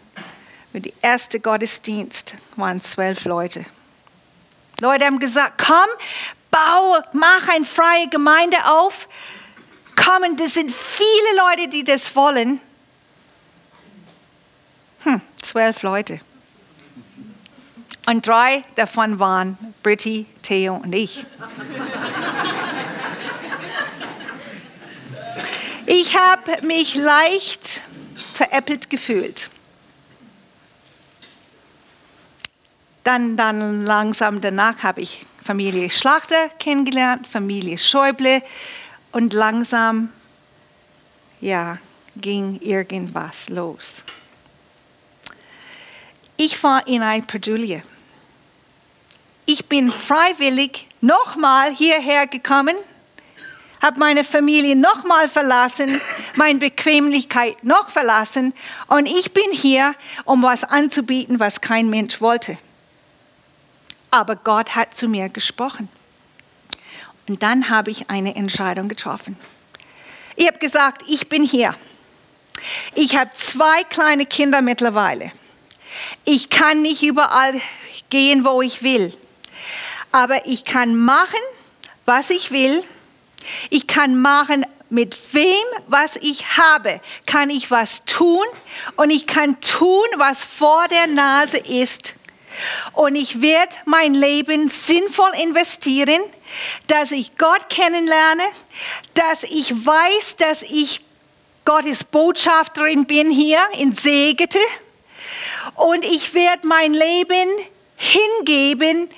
Und 0.75 0.83
der 0.83 0.91
erste 1.01 1.39
Gottesdienst 1.39 2.35
waren 2.57 2.81
zwölf 2.81 3.23
Leute. 3.23 3.63
Leute 4.81 5.05
haben 5.05 5.19
gesagt, 5.19 5.53
komm, 5.65 5.87
bau, 6.51 7.01
mach 7.13 7.47
eine 7.47 7.63
freie 7.63 8.09
Gemeinde 8.09 8.57
auf. 8.67 9.07
Komm, 9.95 10.35
das 10.35 10.53
sind 10.53 10.69
viele 10.69 11.37
Leute, 11.37 11.69
die 11.69 11.85
das 11.85 12.13
wollen. 12.13 12.59
Hm, 15.03 15.21
zwölf 15.41 15.81
Leute. 15.81 16.19
Und 18.05 18.27
drei 18.27 18.65
davon 18.75 19.17
waren 19.17 19.57
Britti, 19.81 20.25
Theo 20.43 20.75
und 20.75 20.91
ich. 20.91 21.25
Ich 25.85 26.19
habe 26.19 26.61
mich 26.63 26.95
leicht 26.95 27.79
veräppelt 28.33 28.89
gefühlt. 28.89 29.49
Dann, 33.05 33.37
dann 33.37 33.85
langsam 33.85 34.41
danach 34.41 34.83
habe 34.83 34.99
ich 34.99 35.25
Familie 35.41 35.89
Schlachter 35.91 36.49
kennengelernt, 36.59 37.27
Familie 37.27 37.77
Schäuble 37.77 38.41
und 39.11 39.31
langsam 39.31 40.09
ja, 41.39 41.77
ging 42.15 42.59
irgendwas 42.61 43.47
los. 43.49 44.03
Ich 46.35 46.61
war 46.63 46.87
in 46.87 47.03
ein 47.03 47.25
Bredouille. 47.25 47.83
Ich 49.45 49.67
bin 49.67 49.91
freiwillig 49.91 50.87
nochmal 50.99 51.71
hierher 51.71 52.25
gekommen, 52.25 52.75
habe 53.81 53.99
meine 53.99 54.23
Familie 54.23 54.75
nochmal 54.75 55.29
verlassen, 55.29 56.01
meine 56.33 56.57
Bequemlichkeit 56.57 57.63
noch 57.63 57.91
verlassen 57.91 58.53
und 58.87 59.05
ich 59.05 59.31
bin 59.31 59.51
hier, 59.51 59.93
um 60.23 60.41
was 60.41 60.63
anzubieten, 60.63 61.39
was 61.39 61.61
kein 61.61 61.91
Mensch 61.91 62.19
wollte. 62.19 62.57
Aber 64.15 64.37
Gott 64.37 64.75
hat 64.75 64.95
zu 64.95 65.09
mir 65.09 65.27
gesprochen. 65.27 65.89
Und 67.27 67.43
dann 67.43 67.69
habe 67.69 67.91
ich 67.91 68.09
eine 68.09 68.37
Entscheidung 68.37 68.87
getroffen. 68.87 69.35
Ich 70.37 70.47
habe 70.47 70.57
gesagt, 70.57 71.03
ich 71.09 71.27
bin 71.27 71.43
hier. 71.43 71.75
Ich 72.93 73.17
habe 73.17 73.29
zwei 73.33 73.83
kleine 73.83 74.25
Kinder 74.25 74.61
mittlerweile. 74.61 75.33
Ich 76.23 76.49
kann 76.49 76.81
nicht 76.81 77.03
überall 77.03 77.59
gehen, 78.09 78.45
wo 78.45 78.61
ich 78.61 78.83
will. 78.83 79.13
Aber 80.13 80.45
ich 80.45 80.63
kann 80.63 80.95
machen, 80.95 81.41
was 82.05 82.29
ich 82.29 82.51
will. 82.51 82.85
Ich 83.69 83.85
kann 83.85 84.21
machen, 84.21 84.65
mit 84.89 85.33
wem, 85.33 85.65
was 85.87 86.15
ich 86.15 86.57
habe, 86.57 87.01
kann 87.25 87.49
ich 87.49 87.69
was 87.69 88.05
tun 88.05 88.45
und 88.95 89.09
ich 89.09 89.27
kann 89.27 89.59
tun, 89.59 90.05
was 90.15 90.41
vor 90.41 90.87
der 90.87 91.07
Nase 91.07 91.57
ist. 91.57 92.15
Und 92.93 93.15
ich 93.15 93.41
werde 93.41 93.75
mein 93.85 94.13
Leben 94.13 94.67
sinnvoll 94.67 95.31
investieren, 95.41 96.21
dass 96.87 97.11
ich 97.11 97.37
Gott 97.37 97.69
kennenlerne, 97.69 98.43
dass 99.13 99.43
ich 99.43 99.71
weiß, 99.85 100.37
dass 100.37 100.61
ich 100.61 101.01
Gottes 101.65 102.03
Botschafterin 102.03 103.05
bin 103.05 103.31
hier 103.31 103.59
in 103.77 103.91
Segete. 103.91 104.59
Und 105.75 106.05
ich 106.05 106.33
werde 106.33 106.67
mein 106.67 106.93
Leben 106.93 107.49
hingeben, 107.97 109.09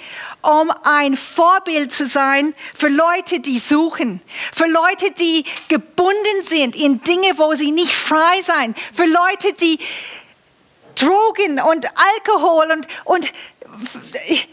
um 0.42 0.72
ein 0.84 1.18
Vorbild 1.18 1.92
zu 1.92 2.06
sein 2.06 2.54
für 2.76 2.88
Leute, 2.88 3.40
die 3.40 3.60
suchen, 3.60 4.22
für 4.54 4.68
Leute, 4.68 5.12
die 5.12 5.44
gebunden 5.68 6.42
sind 6.44 6.76
in 6.76 7.02
Dinge, 7.02 7.38
wo 7.38 7.54
sie 7.54 7.72
nicht 7.72 7.94
frei 7.94 8.42
sein, 8.42 8.76
für 8.94 9.06
Leute, 9.06 9.54
die 9.54 9.80
Drogen 11.00 11.60
und 11.60 11.86
Alkohol 11.96 12.72
und, 12.72 12.88
und 13.06 13.32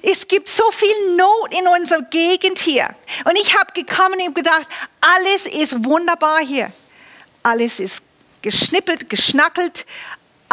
es 0.03 0.29
gibt 0.29 0.49
so 0.49 0.71
viel 0.71 1.17
Not 1.17 1.55
in 1.55 1.67
unserer 1.69 2.03
Gegend 2.03 2.59
hier. 2.59 2.89
Und 3.25 3.37
ich 3.37 3.57
habe 3.59 3.73
gekommen 3.73 4.21
und 4.27 4.35
gedacht, 4.35 4.67
alles 5.01 5.47
ist 5.47 5.85
wunderbar 5.85 6.41
hier. 6.41 6.73
Alles 7.43 7.81
ist 7.81 8.03
geschnippelt, 8.43 9.09
geschnackelt, 9.09 9.87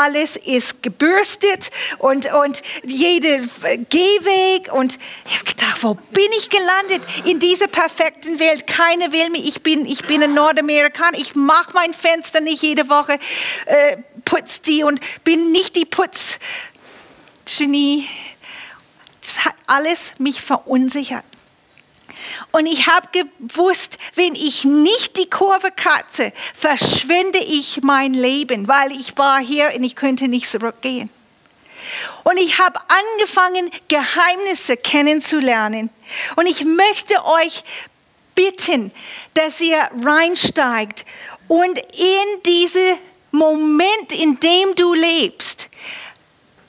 alles 0.02 0.36
ist 0.36 0.82
gebürstet 0.82 1.70
und, 2.00 2.34
und 2.34 2.62
jede 2.84 3.48
Gehweg. 3.90 4.74
Und 4.74 4.98
ich 5.26 5.36
habe 5.36 5.46
gedacht, 5.46 5.84
wo 5.84 5.94
bin 5.94 6.32
ich 6.38 6.50
gelandet 6.50 7.02
in 7.26 7.40
dieser 7.40 7.68
perfekten 7.68 8.40
Welt? 8.40 8.66
Keine 8.68 9.12
will 9.12 9.30
mich. 9.30 9.48
Ich 9.48 9.62
bin, 9.62 9.86
ich 9.86 10.06
bin 10.06 10.24
ein 10.24 10.34
Nordamerikaner. 10.34 11.18
Ich 11.18 11.36
mache 11.36 11.72
mein 11.74 11.94
Fenster 11.94 12.42
nicht 12.42 12.64
jede 12.64 12.90
Woche, 12.90 13.20
äh, 13.66 13.98
putz 14.26 14.62
die 14.62 14.84
und 14.84 15.00
bin 15.24 15.52
nicht 15.52 15.76
die 15.76 15.86
Putzgenie. 15.86 18.08
Das 19.22 19.46
hat 19.46 19.56
alles 19.68 20.14
mich 20.18 20.42
verunsichert. 20.42 21.24
Und 22.52 22.66
ich 22.66 22.88
habe 22.88 23.08
gewusst, 23.12 23.98
wenn 24.16 24.36
ich 24.36 24.66
nicht 24.66 25.18
die 25.18 25.30
Kurve 25.30 25.72
kratze, 25.72 26.32
verschwende 26.58 27.40
ich 27.40 27.82
mein 27.82 28.14
Leben, 28.14 28.68
weil 28.68 28.92
ich 28.92 29.18
war 29.18 29.40
hier 29.40 29.72
und 29.76 29.84
ich 29.84 29.96
könnte 29.96 30.28
nicht 30.28 30.50
zurückgehen. 30.50 31.10
Und 32.24 32.38
ich 32.38 32.60
habe 32.60 32.80
angefangen, 32.88 33.72
Geheimnisse 33.88 34.78
kennenzulernen. 34.78 35.90
Und 36.36 36.46
ich 36.46 36.64
möchte 36.64 37.26
euch 37.26 37.64
bitten, 38.36 38.92
dass 39.34 39.60
ihr 39.60 39.90
reinsteigt 40.04 41.06
und 41.48 41.78
in 41.78 42.44
diesen 42.46 42.98
Moment, 43.32 44.12
in 44.14 44.40
dem 44.40 44.76
du 44.76 44.94
lebst, 44.94 45.70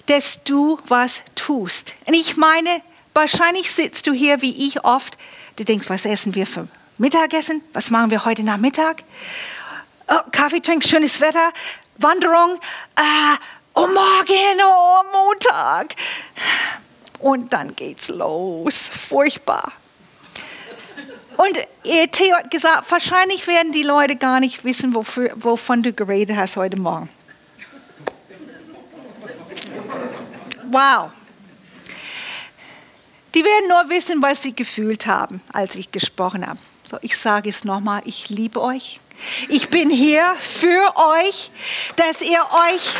dass 0.06 0.42
du 0.44 0.78
was 0.88 1.22
tust. 1.34 1.94
Und 2.06 2.14
ich 2.14 2.36
meine, 2.36 2.82
wahrscheinlich 3.14 3.70
sitzt 3.70 4.06
du 4.06 4.12
hier 4.12 4.42
wie 4.42 4.66
ich 4.66 4.84
oft 4.84 5.16
Du 5.56 5.64
denkst, 5.64 5.88
was 5.88 6.04
essen 6.04 6.34
wir 6.34 6.46
für 6.46 6.66
Mittagessen? 6.98 7.62
Was 7.72 7.90
machen 7.90 8.10
wir 8.10 8.24
heute 8.24 8.42
Nachmittag? 8.42 9.02
Oh, 10.08 10.20
Kaffee 10.30 10.60
trinken, 10.60 10.82
schönes 10.82 11.20
Wetter, 11.20 11.52
Wanderung. 11.98 12.58
Äh, 12.96 13.36
oh, 13.74 13.86
morgen, 13.86 14.60
oh, 14.64 15.02
Montag. 15.12 15.94
Und 17.18 17.52
dann 17.52 17.76
geht's 17.76 18.08
los. 18.08 18.90
Furchtbar. 19.08 19.72
Und 21.36 21.58
Theo 22.12 22.36
hat 22.36 22.50
gesagt, 22.50 22.90
wahrscheinlich 22.90 23.46
werden 23.46 23.72
die 23.72 23.82
Leute 23.82 24.16
gar 24.16 24.40
nicht 24.40 24.64
wissen, 24.64 24.94
wofür, 24.94 25.32
wovon 25.36 25.82
du 25.82 25.92
geredet 25.92 26.36
hast 26.36 26.56
heute 26.56 26.78
Morgen. 26.78 27.08
Wow. 30.70 31.10
Die 33.34 33.44
werden 33.44 33.68
nur 33.68 33.88
wissen, 33.88 34.20
was 34.20 34.42
sie 34.42 34.54
gefühlt 34.54 35.06
haben, 35.06 35.40
als 35.52 35.76
ich 35.76 35.90
gesprochen 35.90 36.46
habe. 36.46 36.58
So, 36.84 36.98
ich 37.00 37.16
sage 37.16 37.48
es 37.48 37.64
nochmal, 37.64 38.02
ich 38.04 38.28
liebe 38.28 38.60
euch. 38.60 39.00
Ich 39.48 39.68
bin 39.68 39.88
hier 39.88 40.34
für 40.38 40.94
euch, 40.96 41.50
dass 41.96 42.20
ihr 42.20 42.40
euch 42.40 42.92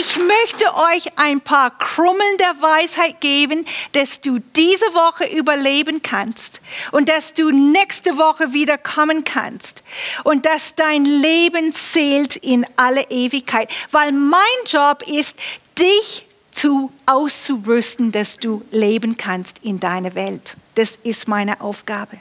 Ich 0.00 0.16
möchte 0.16 0.74
euch 0.74 1.18
ein 1.18 1.42
paar 1.42 1.76
Krummeln 1.78 2.38
der 2.38 2.62
Weisheit 2.62 3.20
geben, 3.20 3.66
dass 3.92 4.22
du 4.22 4.38
diese 4.38 4.86
Woche 4.94 5.26
überleben 5.26 6.00
kannst 6.00 6.62
und 6.92 7.10
dass 7.10 7.34
du 7.34 7.50
nächste 7.50 8.16
Woche 8.16 8.54
wieder 8.54 8.78
kommen 8.78 9.24
kannst 9.24 9.82
und 10.24 10.46
dass 10.46 10.74
dein 10.76 11.04
Leben 11.04 11.74
zählt 11.74 12.36
in 12.36 12.64
alle 12.76 13.02
Ewigkeit. 13.10 13.70
Weil 13.90 14.12
mein 14.12 14.40
Job 14.64 15.02
ist, 15.06 15.36
dich 15.78 16.26
zu 16.52 16.90
auszurüsten, 17.04 18.12
dass 18.12 18.38
du 18.38 18.62
leben 18.70 19.18
kannst 19.18 19.58
in 19.62 19.78
deiner 19.78 20.14
Welt. 20.14 20.56
Das 20.74 20.98
ist 21.02 21.28
meine 21.28 21.60
Aufgabe. 21.60 22.16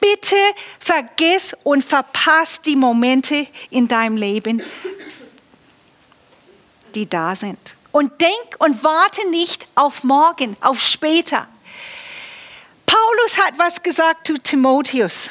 Bitte 0.00 0.36
vergiss 0.78 1.54
und 1.64 1.84
verpass 1.84 2.60
die 2.62 2.76
Momente 2.76 3.46
in 3.70 3.88
deinem 3.88 4.16
Leben, 4.16 4.62
die 6.96 7.08
da 7.08 7.36
sind. 7.36 7.76
Und 7.92 8.20
denk 8.20 8.56
und 8.58 8.82
warte 8.82 9.28
nicht 9.30 9.66
auf 9.74 10.02
morgen, 10.02 10.56
auf 10.60 10.82
später. 10.82 11.46
Paulus 12.86 13.38
hat 13.38 13.58
was 13.58 13.82
gesagt 13.82 14.26
zu 14.26 14.34
Timotheus. 14.38 15.30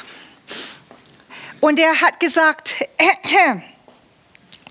Und 1.60 1.78
er 1.78 2.00
hat 2.00 2.20
gesagt, 2.20 2.74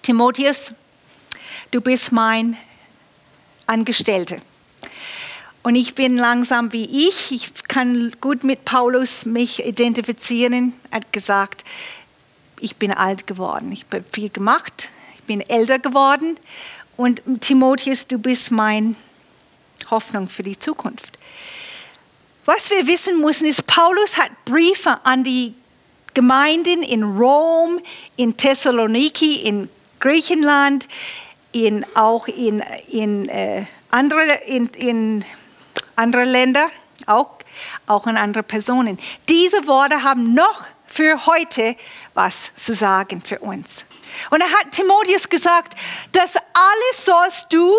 Timotheus, 0.02 0.74
du 1.72 1.82
bist 1.82 2.12
mein 2.12 2.58
Angestellter. 3.66 4.38
Und 5.64 5.76
ich 5.76 5.96
bin 5.96 6.16
langsam 6.18 6.72
wie 6.74 7.08
ich. 7.08 7.32
Ich 7.32 7.64
kann 7.68 8.14
gut 8.22 8.44
mit 8.44 8.66
Paulus 8.66 9.26
mich 9.26 9.66
identifizieren. 9.66 10.74
Er 10.92 10.98
hat 10.98 11.12
gesagt, 11.12 11.64
ich 12.60 12.76
bin 12.76 12.92
alt 12.92 13.26
geworden. 13.26 13.72
Ich 13.72 13.86
habe 13.92 14.04
viel 14.12 14.30
gemacht. 14.30 14.90
Ich 15.16 15.24
bin 15.24 15.42
älter 15.42 15.80
geworden. 15.80 16.38
Und 16.98 17.22
Timotheus, 17.42 18.08
du 18.08 18.18
bist 18.18 18.52
meine 18.52 18.96
Hoffnung 19.90 20.28
für 20.28 20.44
die 20.44 20.58
Zukunft. 20.58 21.18
Was 22.46 22.70
wir 22.70 22.88
wissen 22.88 23.20
müssen, 23.22 23.48
ist, 23.48 23.66
Paulus 23.68 24.18
hat 24.18 24.30
Briefe 24.46 25.00
an 25.04 25.24
die 25.24 25.54
Gemeinden 26.14 26.84
in 26.84 27.04
Rom, 27.04 27.82
in 28.16 28.38
Thessaloniki, 28.38 29.38
in 29.38 29.70
Griechenland, 30.00 30.88
in, 31.52 31.86
auch 31.96 32.28
in, 32.28 32.64
in, 32.90 33.28
äh, 33.30 33.66
andere, 33.90 34.40
in, 34.48 34.68
in 34.68 35.26
andere 35.96 36.24
Länder, 36.24 36.70
auch, 37.08 37.30
auch 37.88 38.06
an 38.06 38.18
andere 38.18 38.44
Personen. 38.44 39.00
Diese 39.28 39.66
Worte 39.68 40.04
haben 40.04 40.34
noch 40.34 40.66
für 40.86 41.26
heute 41.26 41.76
was 42.14 42.52
zu 42.56 42.74
sagen 42.74 43.22
für 43.22 43.40
uns. 43.40 43.86
Und 44.30 44.42
er 44.42 44.52
hat 44.52 44.72
Timotheus 44.72 45.30
gesagt, 45.30 45.78
das 46.12 46.36
alles 46.36 47.06
sollst 47.06 47.48
du 47.52 47.74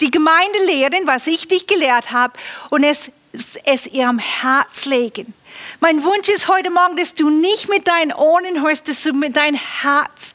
die 0.00 0.10
Gemeinde 0.10 0.64
lehren, 0.66 1.06
was 1.06 1.26
ich 1.26 1.48
dich 1.48 1.66
gelehrt 1.66 2.10
habe, 2.12 2.34
und 2.70 2.82
es, 2.82 3.10
es 3.64 3.86
ihrem 3.86 4.18
Herz 4.18 4.84
legen. 4.84 5.32
Mein 5.80 6.02
Wunsch 6.02 6.28
ist 6.28 6.48
heute 6.48 6.70
Morgen, 6.70 6.96
dass 6.96 7.14
du 7.14 7.30
nicht 7.30 7.68
mit 7.68 7.86
deinen 7.86 8.12
Ohren 8.12 8.62
hörst, 8.62 8.88
dass 8.88 9.02
du 9.02 9.12
mit 9.12 9.36
deinem 9.36 9.58
Herz 9.82 10.31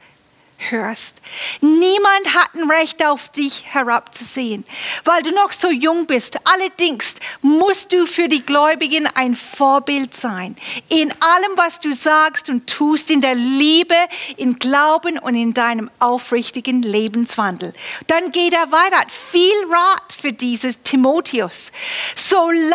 hörst. 0.58 1.22
Niemand 1.62 2.34
hat 2.34 2.56
ein 2.56 2.70
Recht 2.70 3.06
auf 3.06 3.30
dich 3.30 3.64
herabzusehen, 3.66 4.66
weil 5.04 5.22
du 5.24 5.32
noch 5.32 5.52
so 5.52 5.70
jung 5.70 6.08
bist. 6.08 6.38
Allerdings 6.44 7.16
musst 7.42 7.94
du 7.94 8.06
für 8.06 8.28
die 8.28 8.46
Gläubigen 8.46 9.08
ein 9.16 9.36
Vorbild 9.36 10.14
sein. 10.14 10.56
In 10.90 11.12
allem, 11.12 11.52
was 11.56 11.80
du 11.80 11.94
sagst 11.94 12.50
und 12.50 12.68
tust, 12.68 13.12
in 13.12 13.22
der 13.22 13.36
Liebe, 13.36 13.96
in 14.36 14.58
Glauben 14.60 15.20
und 15.20 15.36
in 15.36 15.54
deinem 15.54 15.90
aufrichtigen 16.00 16.82
Lebenswandel. 16.82 17.74
Dann 18.08 18.32
geht 18.32 18.54
er 18.54 18.72
weiter. 18.72 18.98
Viel 19.32 19.54
Rat 19.70 20.14
für 20.20 20.34
dieses 20.34 20.82
Timotheus. 20.82 21.72
Solange 22.16 22.68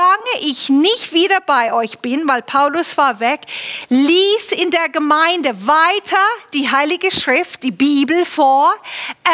ich 0.42 0.68
nicht 0.68 1.12
wieder 1.12 1.40
bei 1.40 1.72
euch 1.72 1.98
bin, 1.98 2.28
weil 2.28 2.42
Paulus 2.42 2.96
war 2.96 3.20
weg, 3.20 3.40
lies 3.88 4.52
in 4.52 4.70
der 4.70 4.88
Gemeinde 4.88 5.66
weiter 5.66 6.16
die 6.54 6.70
Heilige 6.70 7.10
Schrift, 7.10 7.62
die 7.62 7.71
Bibel 7.72 8.24
vor, 8.24 8.74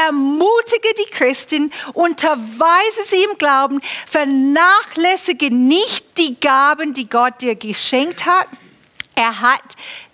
ermutige 0.07 0.89
die 0.99 1.11
Christen, 1.11 1.73
unterweise 1.95 3.05
sie 3.09 3.23
im 3.25 3.37
Glauben, 3.39 3.81
vernachlässige 4.07 5.55
nicht 5.55 6.19
die 6.19 6.39
Gaben, 6.41 6.95
die 6.95 7.09
Gott 7.09 7.41
dir 7.41 7.55
geschenkt 7.55 8.27
hat. 8.27 8.47
Er 9.15 9.41
hat 9.41 9.63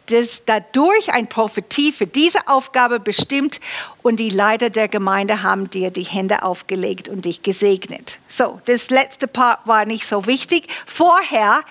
das 0.06 0.42
dadurch 0.44 1.12
ein 1.12 1.28
Prophetie 1.28 1.92
für 1.92 2.06
diese 2.06 2.46
Aufgabe 2.46 3.00
bestimmt 3.00 3.60
und 4.02 4.16
die 4.16 4.30
Leiter 4.30 4.70
der 4.70 4.88
Gemeinde 4.88 5.42
haben 5.42 5.70
dir 5.70 5.90
die 5.90 6.02
Hände 6.02 6.42
aufgelegt 6.42 7.08
und 7.08 7.24
dich 7.24 7.42
gesegnet. 7.42 8.18
So, 8.28 8.60
das 8.66 8.90
letzte 8.90 9.28
Part 9.28 9.66
war 9.66 9.86
nicht 9.86 10.06
so 10.06 10.26
wichtig. 10.26 10.68
Vorher, 10.86 11.62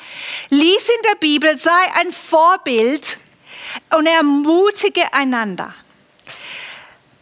lies 0.49 0.83
in 0.83 1.01
der 1.11 1.15
Bibel, 1.19 1.57
sei 1.57 1.71
ein 1.99 2.11
Vorbild 2.11 3.19
und 3.95 4.07
ermutige 4.07 5.13
einander 5.13 5.73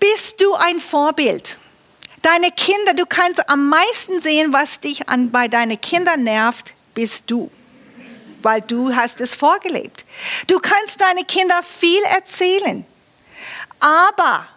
bist 0.01 0.41
du 0.41 0.53
ein 0.55 0.79
Vorbild. 0.79 1.57
Deine 2.21 2.51
Kinder, 2.51 2.93
du 2.93 3.05
kannst 3.05 3.49
am 3.49 3.69
meisten 3.69 4.19
sehen, 4.19 4.51
was 4.51 4.79
dich 4.79 5.07
an, 5.07 5.31
bei 5.31 5.47
deinen 5.47 5.79
Kindern 5.79 6.23
nervt, 6.23 6.73
bist 6.93 7.23
du. 7.27 7.49
Weil 8.41 8.61
du 8.61 8.95
hast 8.95 9.21
es 9.21 9.35
vorgelebt. 9.35 10.05
Du 10.47 10.59
kannst 10.59 10.99
deine 10.99 11.23
Kinder 11.23 11.61
viel 11.63 12.01
erzählen. 12.03 12.85
Aber 13.79 14.47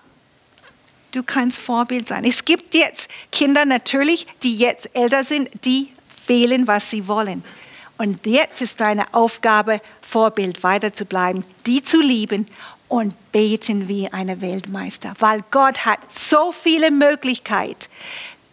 du 1.12 1.22
kannst 1.22 1.58
Vorbild 1.58 2.08
sein. 2.08 2.24
Es 2.24 2.44
gibt 2.44 2.74
jetzt 2.74 3.08
Kinder 3.30 3.66
natürlich, 3.66 4.26
die 4.42 4.56
jetzt 4.56 4.90
älter 4.96 5.24
sind, 5.24 5.50
die 5.64 5.92
wählen, 6.26 6.66
was 6.66 6.90
sie 6.90 7.06
wollen. 7.06 7.44
Und 7.98 8.26
jetzt 8.26 8.62
ist 8.62 8.80
deine 8.80 9.12
Aufgabe, 9.12 9.80
Vorbild 10.00 10.62
weiter 10.62 10.92
zu 10.92 11.04
bleiben, 11.04 11.44
die 11.66 11.82
zu 11.82 12.00
lieben 12.00 12.46
und 12.88 13.14
beten 13.32 13.88
wie 13.88 14.12
eine 14.12 14.40
Weltmeister, 14.40 15.14
weil 15.18 15.44
Gott 15.50 15.84
hat 15.84 16.00
so 16.12 16.52
viele 16.52 16.90
Möglichkeiten, 16.90 17.88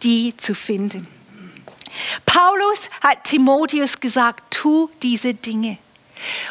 die 0.02 0.36
zu 0.36 0.54
finden. 0.54 1.06
Paulus 2.24 2.88
hat 3.02 3.24
Timotheus 3.24 4.00
gesagt, 4.00 4.54
tu 4.54 4.88
diese 5.02 5.34
Dinge. 5.34 5.78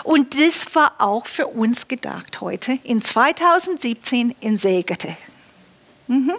Und 0.04 0.36
das 0.36 0.66
war 0.74 0.94
auch 1.00 1.26
für 1.26 1.48
uns 1.48 1.88
gedacht 1.88 2.42
heute 2.42 2.80
in 2.84 3.02
2017 3.02 4.36
in 4.40 4.58
Segete. 4.58 5.16
Mhm. 6.08 6.34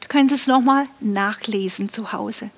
Du 0.00 0.08
kannst 0.08 0.34
es 0.34 0.46
nochmal 0.46 0.86
nachlesen 1.00 1.88
zu 1.88 2.12
Hause. 2.12 2.50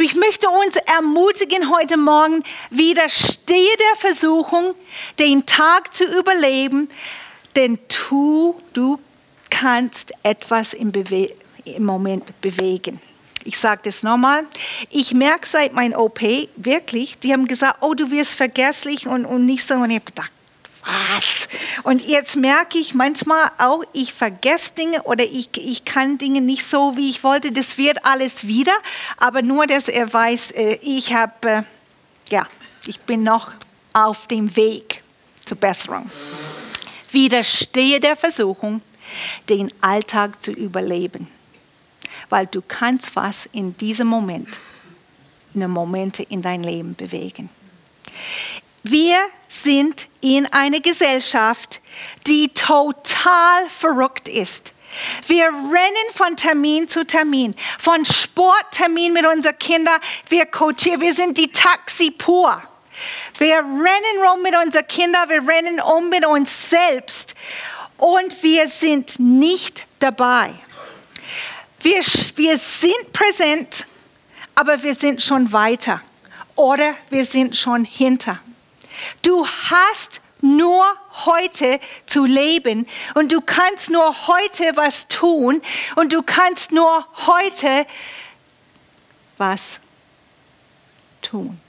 Ich 0.00 0.14
möchte 0.14 0.48
uns 0.48 0.76
ermutigen 0.76 1.74
heute 1.74 1.96
Morgen, 1.96 2.44
widerstehe 2.70 3.76
der 3.80 3.96
Versuchung, 3.96 4.76
den 5.18 5.44
Tag 5.44 5.92
zu 5.92 6.04
überleben, 6.04 6.88
denn 7.56 7.80
tu, 7.88 8.54
du 8.74 9.00
kannst 9.50 10.12
etwas 10.22 10.72
im, 10.72 10.92
Bewe 10.92 11.34
im 11.64 11.84
Moment 11.84 12.40
bewegen. 12.40 13.00
Ich 13.42 13.58
sage 13.58 13.80
das 13.84 14.04
nochmal. 14.04 14.46
Ich 14.90 15.14
merke 15.14 15.48
seit 15.48 15.72
meinem 15.72 15.98
OP 15.98 16.20
wirklich, 16.54 17.18
die 17.18 17.32
haben 17.32 17.48
gesagt, 17.48 17.78
oh, 17.80 17.94
du 17.94 18.08
wirst 18.12 18.34
vergesslich 18.34 19.08
und, 19.08 19.26
und 19.26 19.46
nicht 19.46 19.66
so. 19.66 19.74
Und 19.74 19.90
ich 19.90 19.96
habe 19.96 20.04
gedacht, 20.04 20.30
was? 20.88 21.48
Und 21.82 22.02
jetzt 22.02 22.36
merke 22.36 22.78
ich 22.78 22.94
manchmal 22.94 23.50
auch, 23.58 23.84
ich 23.92 24.12
vergesse 24.12 24.72
Dinge 24.72 25.02
oder 25.02 25.24
ich, 25.24 25.50
ich 25.56 25.84
kann 25.84 26.18
Dinge 26.18 26.40
nicht 26.40 26.68
so, 26.68 26.96
wie 26.96 27.10
ich 27.10 27.22
wollte. 27.22 27.52
Das 27.52 27.78
wird 27.78 28.04
alles 28.04 28.46
wieder, 28.46 28.72
aber 29.18 29.42
nur, 29.42 29.66
dass 29.66 29.88
er 29.88 30.12
weiß, 30.12 30.52
äh, 30.52 30.78
ich 30.82 31.14
habe, 31.14 31.48
äh, 31.48 31.62
ja, 32.30 32.46
ich 32.86 33.00
bin 33.00 33.22
noch 33.22 33.54
auf 33.92 34.26
dem 34.26 34.54
Weg 34.56 35.02
zur 35.44 35.56
Besserung. 35.56 36.10
Widerstehe 37.10 38.00
der 38.00 38.16
Versuchung, 38.16 38.82
den 39.48 39.72
Alltag 39.80 40.40
zu 40.42 40.52
überleben, 40.52 41.28
weil 42.28 42.46
du 42.46 42.62
kannst 42.66 43.14
was 43.16 43.48
in 43.52 43.76
diesem 43.76 44.06
Moment, 44.06 44.60
in 45.54 45.60
den 45.60 45.70
Momente 45.70 46.22
in 46.22 46.42
dein 46.42 46.62
Leben 46.62 46.94
bewegen. 46.94 47.48
Wir 48.90 49.18
sind 49.48 50.08
in 50.22 50.46
einer 50.46 50.80
Gesellschaft, 50.80 51.82
die 52.26 52.48
total 52.54 53.68
verrückt 53.68 54.28
ist. 54.28 54.72
Wir 55.26 55.44
rennen 55.44 56.12
von 56.14 56.36
Termin 56.36 56.88
zu 56.88 57.06
Termin, 57.06 57.54
von 57.78 58.02
Sporttermin 58.06 59.12
mit 59.12 59.26
unseren 59.26 59.58
Kindern. 59.58 60.00
Wir 60.30 60.46
coachieren, 60.46 61.02
wir 61.02 61.12
sind 61.12 61.36
die 61.36 61.52
Taxi 61.52 62.10
pur. 62.12 62.62
Wir 63.36 63.56
rennen 63.56 64.26
rum 64.26 64.42
mit 64.42 64.56
unseren 64.56 64.86
Kindern, 64.86 65.28
wir 65.28 65.46
rennen 65.46 65.80
um 65.80 66.08
mit 66.08 66.24
uns 66.24 66.70
selbst 66.70 67.34
und 67.98 68.42
wir 68.42 68.68
sind 68.68 69.20
nicht 69.20 69.86
dabei. 69.98 70.54
Wir, 71.80 72.00
wir 72.36 72.56
sind 72.56 73.12
präsent, 73.12 73.86
aber 74.54 74.82
wir 74.82 74.94
sind 74.94 75.22
schon 75.22 75.52
weiter 75.52 76.00
oder 76.56 76.94
wir 77.10 77.26
sind 77.26 77.54
schon 77.54 77.84
hinter. 77.84 78.40
Du 79.22 79.46
hast 79.46 80.20
nur 80.40 80.84
heute 81.26 81.80
zu 82.06 82.24
leben 82.24 82.86
und 83.14 83.32
du 83.32 83.40
kannst 83.40 83.90
nur 83.90 84.28
heute 84.28 84.72
was 84.74 85.08
tun 85.08 85.60
und 85.96 86.12
du 86.12 86.22
kannst 86.22 86.72
nur 86.72 87.06
heute 87.26 87.86
was 89.36 89.80
tun, 91.22 91.60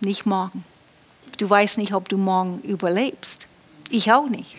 nicht 0.00 0.26
morgen. 0.26 0.64
Du 1.38 1.48
weißt 1.48 1.78
nicht, 1.78 1.94
ob 1.94 2.08
du 2.08 2.16
morgen 2.16 2.60
überlebst. 2.62 3.48
Ich 3.90 4.12
auch 4.12 4.28
nicht. 4.28 4.56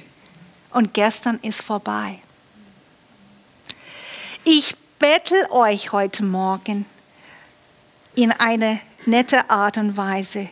Und 0.71 0.93
gestern 0.93 1.39
ist 1.41 1.61
vorbei. 1.61 2.19
Ich 4.43 4.75
bettel 4.99 5.47
euch 5.51 5.91
heute 5.91 6.23
Morgen 6.23 6.85
in 8.13 8.31
eine 8.31 8.79
nette 9.05 9.49
Art 9.49 9.77
und 9.77 9.97
Weise 9.97 10.49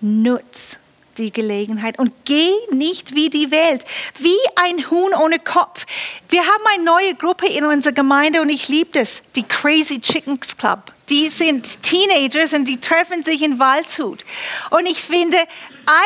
nutz 0.00 0.76
die 1.18 1.32
Gelegenheit 1.32 1.98
und 1.98 2.12
geh 2.24 2.50
nicht 2.70 3.14
wie 3.14 3.30
die 3.30 3.50
Welt, 3.50 3.84
wie 4.18 4.36
ein 4.56 4.90
Huhn 4.90 5.14
ohne 5.14 5.38
Kopf. 5.38 5.86
Wir 6.28 6.42
haben 6.42 6.64
eine 6.74 6.84
neue 6.84 7.14
Gruppe 7.14 7.46
in 7.46 7.64
unserer 7.64 7.92
Gemeinde 7.92 8.42
und 8.42 8.48
ich 8.48 8.68
liebe 8.68 8.90
das, 8.92 9.22
die 9.34 9.42
Crazy 9.42 10.00
Chickens 10.00 10.56
Club. 10.56 10.92
Die 11.08 11.28
sind 11.28 11.82
Teenagers 11.82 12.52
und 12.52 12.66
die 12.66 12.80
treffen 12.80 13.22
sich 13.22 13.42
in 13.42 13.58
Waldshut. 13.58 14.24
Und 14.70 14.86
ich 14.86 15.00
finde, 15.00 15.38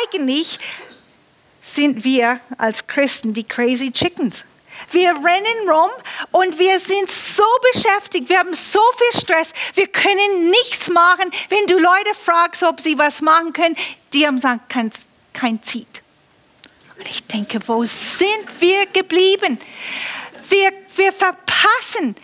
eigentlich 0.05 0.59
sind 1.63 2.05
wir 2.05 2.41
als 2.59 2.87
Christen 2.87 3.33
die 3.33 3.45
Crazy 3.45 3.91
Chickens. 3.91 4.45
Wir 4.91 5.11
rennen 5.11 5.69
rum 5.69 5.91
und 6.33 6.59
wir 6.59 6.79
sind 6.79 7.11
so 7.11 7.45
beschäftigt, 7.73 8.29
wir 8.29 8.39
haben 8.39 8.55
so 8.55 8.81
viel 8.97 9.21
Stress, 9.21 9.53
wir 9.75 9.87
können 9.87 10.51
nichts 10.51 10.89
machen. 10.89 11.31
Wenn 11.49 11.67
du 11.67 11.79
Leute 11.79 12.15
fragst, 12.25 12.63
ob 12.63 12.81
sie 12.81 12.99
was 12.99 13.21
machen 13.21 13.53
können, 13.53 13.77
die 14.13 14.27
haben 14.27 14.37
gesagt, 14.37 14.69
kein, 14.69 14.91
kein 15.33 15.63
Zieht. 15.63 16.03
Und 16.99 17.09
ich 17.09 17.25
denke, 17.27 17.61
wo 17.67 17.85
sind 17.85 18.47
wir 18.59 18.87
geblieben? 18.87 19.59
Wir, 20.49 20.73
wir 20.97 21.13
verpassen 21.13 22.17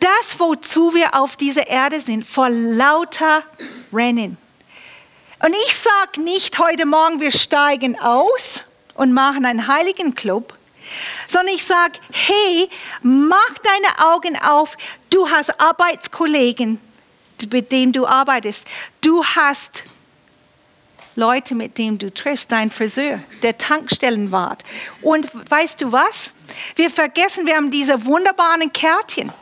das, 0.00 0.38
wozu 0.38 0.94
wir 0.94 1.14
auf 1.14 1.36
dieser 1.36 1.66
Erde 1.68 2.00
sind, 2.00 2.26
vor 2.26 2.50
lauter 2.50 3.44
Rennen. 3.92 4.36
Und 5.44 5.54
ich 5.66 5.74
sage 5.74 6.20
nicht 6.20 6.58
heute 6.58 6.86
Morgen, 6.86 7.20
wir 7.20 7.32
steigen 7.32 7.98
aus 7.98 8.62
und 8.94 9.12
machen 9.12 9.44
einen 9.44 9.66
heiligen 9.66 10.14
Club, 10.14 10.54
sondern 11.28 11.54
ich 11.54 11.64
sage, 11.64 11.98
hey, 12.10 12.68
mach 13.02 13.54
deine 13.62 14.12
Augen 14.12 14.36
auf. 14.36 14.76
Du 15.10 15.28
hast 15.28 15.60
Arbeitskollegen, 15.60 16.80
mit 17.50 17.72
denen 17.72 17.92
du 17.92 18.06
arbeitest. 18.06 18.66
Du 19.00 19.24
hast 19.24 19.84
Leute, 21.14 21.54
mit 21.54 21.76
denen 21.76 21.98
du 21.98 22.12
triffst, 22.12 22.50
dein 22.50 22.70
Friseur, 22.70 23.20
der 23.42 23.58
Tankstellenwart. 23.58 24.64
Und 25.02 25.28
weißt 25.50 25.80
du 25.80 25.92
was? 25.92 26.32
Wir 26.76 26.90
vergessen, 26.90 27.46
wir 27.46 27.56
haben 27.56 27.70
diese 27.70 28.04
wunderbaren 28.06 28.72
Kärtchen 28.72 29.32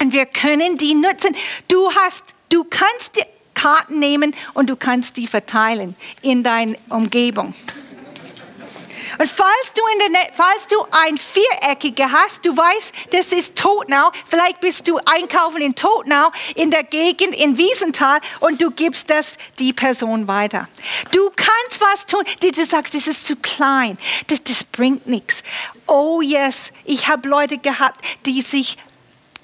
und 0.00 0.12
wir 0.12 0.26
können 0.26 0.76
die 0.76 0.94
nutzen. 0.94 1.34
Du 1.68 1.90
hast, 1.92 2.22
du 2.50 2.64
kannst 2.64 3.16
die 3.16 3.24
Karten 3.54 3.98
nehmen 3.98 4.34
und 4.52 4.68
du 4.68 4.76
kannst 4.76 5.16
die 5.16 5.26
verteilen 5.26 5.96
in 6.20 6.42
deiner 6.42 6.76
Umgebung. 6.90 7.54
Und 9.18 9.28
falls 9.28 9.72
du, 9.74 9.82
der, 10.12 10.32
falls 10.34 10.66
du 10.66 10.76
ein 10.90 11.16
Viereckige 11.16 12.10
hast, 12.10 12.44
du 12.44 12.56
weißt, 12.56 12.92
das 13.10 13.32
ist 13.32 13.56
Totnau, 13.56 14.10
vielleicht 14.28 14.60
bist 14.60 14.88
du 14.88 14.98
einkaufen 14.98 15.60
in 15.60 15.74
Totnau, 15.74 16.30
in 16.54 16.70
der 16.70 16.84
Gegend 16.84 17.34
in 17.34 17.58
Wiesenthal 17.58 18.20
und 18.40 18.60
du 18.60 18.70
gibst 18.70 19.10
das 19.10 19.36
die 19.58 19.72
Person 19.72 20.28
weiter. 20.28 20.68
Du 21.12 21.30
kannst 21.34 21.80
was 21.80 22.06
tun, 22.06 22.24
die 22.42 22.50
du 22.50 22.64
sagst, 22.64 22.94
das 22.94 23.06
ist 23.06 23.26
zu 23.26 23.36
klein, 23.36 23.98
das, 24.28 24.42
das 24.42 24.64
bringt 24.64 25.06
nichts. 25.06 25.42
Oh 25.86 26.20
yes, 26.20 26.72
ich 26.84 27.08
habe 27.08 27.28
Leute 27.28 27.58
gehabt, 27.58 28.04
die 28.26 28.42
sich 28.42 28.76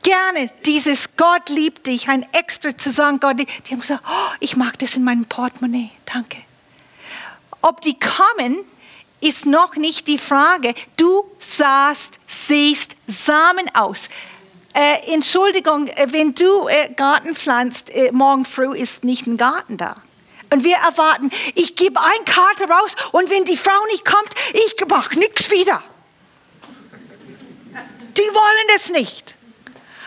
gerne 0.02 0.50
dieses 0.66 1.16
Gott 1.16 1.48
liebt 1.48 1.86
dich, 1.86 2.08
ein 2.08 2.26
extra 2.32 2.76
zu 2.76 2.90
sagen, 2.90 3.20
Gott, 3.20 3.38
die, 3.38 3.46
die 3.46 3.72
haben 3.72 3.80
gesagt, 3.80 4.02
oh, 4.06 4.32
ich 4.40 4.56
mag 4.56 4.78
das 4.78 4.96
in 4.96 5.04
meinem 5.04 5.24
Portemonnaie, 5.24 5.90
danke. 6.12 6.38
Ob 7.60 7.80
die 7.82 7.96
kommen, 7.98 8.64
ist 9.22 9.46
noch 9.46 9.76
nicht 9.76 10.08
die 10.08 10.18
Frage. 10.18 10.74
Du 10.96 11.24
sahst, 11.38 12.18
siehst 12.26 12.92
Samen 13.06 13.74
aus. 13.74 14.08
Äh, 14.74 15.12
Entschuldigung, 15.12 15.86
äh, 15.86 16.06
wenn 16.10 16.34
du 16.34 16.66
äh, 16.68 16.92
Garten 16.94 17.34
pflanzt, 17.34 17.90
äh, 17.90 18.10
morgen 18.12 18.44
früh 18.44 18.76
ist 18.76 19.04
nicht 19.04 19.26
ein 19.26 19.36
Garten 19.36 19.76
da. 19.76 19.96
Und 20.50 20.64
wir 20.64 20.76
erwarten, 20.76 21.30
ich 21.54 21.76
gebe 21.76 22.00
eine 22.00 22.24
Karte 22.24 22.64
raus 22.64 22.94
und 23.12 23.30
wenn 23.30 23.44
die 23.44 23.56
Frau 23.56 23.86
nicht 23.90 24.04
kommt, 24.04 24.30
ich 24.52 24.74
mache 24.88 25.18
nichts 25.18 25.50
wieder. 25.50 25.82
Die 28.16 28.34
wollen 28.34 28.76
es 28.76 28.90
nicht. 28.90 29.34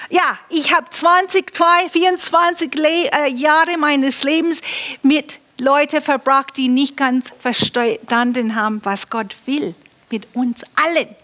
Ja, 0.09 0.37
ich 0.49 0.73
habe 0.73 0.89
20, 0.89 1.51
24 1.91 2.75
Le 2.75 3.09
äh, 3.11 3.31
Jahre 3.31 3.77
meines 3.77 4.23
Lebens 4.23 4.59
mit 5.01 5.39
Leute 5.57 6.01
verbracht, 6.01 6.57
die 6.57 6.67
nicht 6.67 6.97
ganz 6.97 7.31
verstanden 7.39 8.55
haben, 8.55 8.81
was 8.83 9.09
Gott 9.09 9.35
will 9.45 9.73
mit 10.11 10.27
uns 10.35 10.63
allen. 10.75 11.15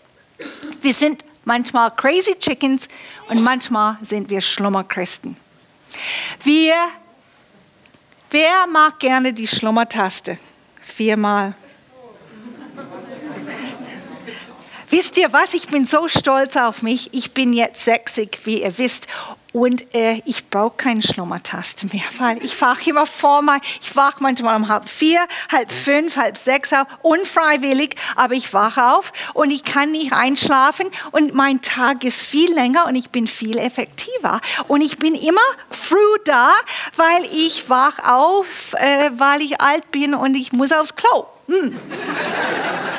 Wir 0.81 0.93
sind 0.93 1.23
manchmal 1.43 1.91
crazy 1.91 2.35
chickens 2.39 2.87
und 3.29 3.41
manchmal 3.43 3.97
sind 4.01 4.29
wir 4.29 4.41
Schlummerchristen. 4.41 5.35
Wir, 6.43 6.75
wer 8.29 8.67
mag 8.71 8.99
gerne 8.99 9.33
die 9.33 9.47
Schlummertaste? 9.47 10.37
Viermal. 10.81 11.53
Wisst 14.89 15.17
ihr 15.17 15.31
was? 15.31 15.53
Ich 15.53 15.67
bin 15.67 15.85
so 15.85 16.09
stolz 16.09 16.57
auf 16.57 16.81
mich. 16.81 17.13
Ich 17.13 17.31
bin 17.33 17.53
jetzt 17.53 17.85
60, 17.85 18.41
wie 18.43 18.61
ihr 18.61 18.77
wisst. 18.77 19.07
Und 19.53 19.93
äh, 19.93 20.21
ich 20.25 20.49
brauche 20.49 20.75
keine 20.77 21.01
Schlummertaste 21.01 21.87
mehr, 21.87 22.03
weil 22.19 22.43
ich 22.43 22.59
wache 22.61 22.89
immer 22.89 23.05
vor 23.05 23.41
mal, 23.41 23.59
ich 23.81 23.95
wache 23.95 24.17
manchmal 24.19 24.55
um 24.55 24.69
halb 24.69 24.87
vier, 24.87 25.19
halb 25.51 25.71
fünf, 25.71 26.15
halb 26.15 26.37
sechs 26.37 26.71
auf, 26.71 26.87
unfreiwillig, 27.01 27.95
aber 28.15 28.33
ich 28.33 28.53
wache 28.53 28.95
auf 28.95 29.11
und 29.33 29.51
ich 29.51 29.63
kann 29.63 29.91
nicht 29.91 30.13
einschlafen 30.13 30.87
und 31.11 31.33
mein 31.33 31.61
Tag 31.61 32.03
ist 32.03 32.21
viel 32.21 32.53
länger 32.53 32.87
und 32.87 32.95
ich 32.95 33.09
bin 33.09 33.27
viel 33.27 33.57
effektiver. 33.57 34.39
Und 34.67 34.81
ich 34.81 34.97
bin 34.97 35.15
immer 35.15 35.39
früh 35.69 35.97
da, 36.25 36.51
weil 36.95 37.25
ich 37.33 37.69
wach 37.69 37.99
auf, 38.07 38.73
äh, 38.73 39.11
weil 39.17 39.41
ich 39.41 39.59
alt 39.59 39.91
bin 39.91 40.13
und 40.13 40.35
ich 40.35 40.53
muss 40.53 40.71
aufs 40.71 40.95
Klo. 40.95 41.25
Hm. 41.47 41.77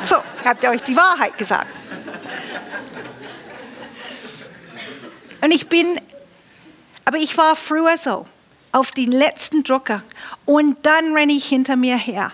So, 0.05 0.17
habt 0.45 0.65
ihr 0.65 0.71
euch 0.71 0.83
die 0.83 0.97
Wahrheit 0.97 1.38
gesagt. 1.38 1.69
Und 5.43 5.51
ich 5.51 5.69
bin, 5.69 6.01
aber 7.05 7.19
ich 7.19 7.37
war 7.37 7.57
früher 7.57 7.97
so, 7.97 8.27
auf 8.73 8.91
den 8.93 9.12
letzten 9.12 9.62
Drucker. 9.62 10.03
Und 10.45 10.79
dann 10.83 11.15
renne 11.15 11.33
ich 11.33 11.47
hinter 11.47 11.77
mir 11.77 11.97
her 11.97 12.33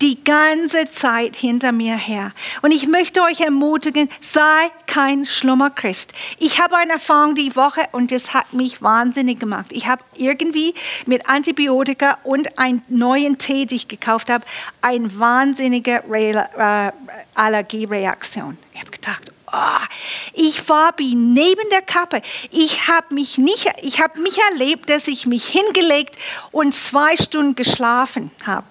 die 0.00 0.22
ganze 0.22 0.88
Zeit 0.88 1.36
hinter 1.36 1.72
mir 1.72 1.96
her. 1.96 2.32
Und 2.62 2.72
ich 2.72 2.86
möchte 2.86 3.22
euch 3.22 3.40
ermutigen, 3.40 4.08
sei 4.20 4.70
kein 4.86 5.24
Schlummerchrist. 5.24 6.12
Ich 6.38 6.60
habe 6.60 6.76
eine 6.76 6.94
Erfahrung 6.94 7.34
die 7.34 7.56
Woche 7.56 7.82
und 7.92 8.12
das 8.12 8.34
hat 8.34 8.52
mich 8.52 8.82
wahnsinnig 8.82 9.40
gemacht. 9.40 9.66
Ich 9.70 9.86
habe 9.86 10.02
irgendwie 10.16 10.74
mit 11.06 11.28
Antibiotika 11.28 12.18
und 12.24 12.58
einen 12.58 12.82
neuen 12.88 13.38
Tee, 13.38 13.66
den 13.66 13.76
ich 13.76 13.88
gekauft 13.88 14.30
habe, 14.30 14.44
eine 14.82 15.18
wahnsinnige 15.18 16.02
äh, 16.12 16.92
Allergiereaktion. 17.34 18.56
Ich 18.72 18.80
habe 18.80 18.90
gedacht, 18.90 19.32
Oh, 19.58 19.86
ich 20.34 20.68
war 20.68 20.92
wie 20.98 21.14
neben 21.14 21.70
der 21.70 21.80
Kappe. 21.80 22.20
Ich 22.50 22.88
habe 22.88 23.14
mich 23.14 23.38
nicht, 23.38 23.66
ich 23.82 24.02
habe 24.02 24.20
mich 24.20 24.36
erlebt, 24.52 24.90
dass 24.90 25.08
ich 25.08 25.24
mich 25.24 25.46
hingelegt 25.46 26.16
und 26.50 26.74
zwei 26.74 27.16
Stunden 27.16 27.54
geschlafen 27.54 28.30
habe. 28.44 28.66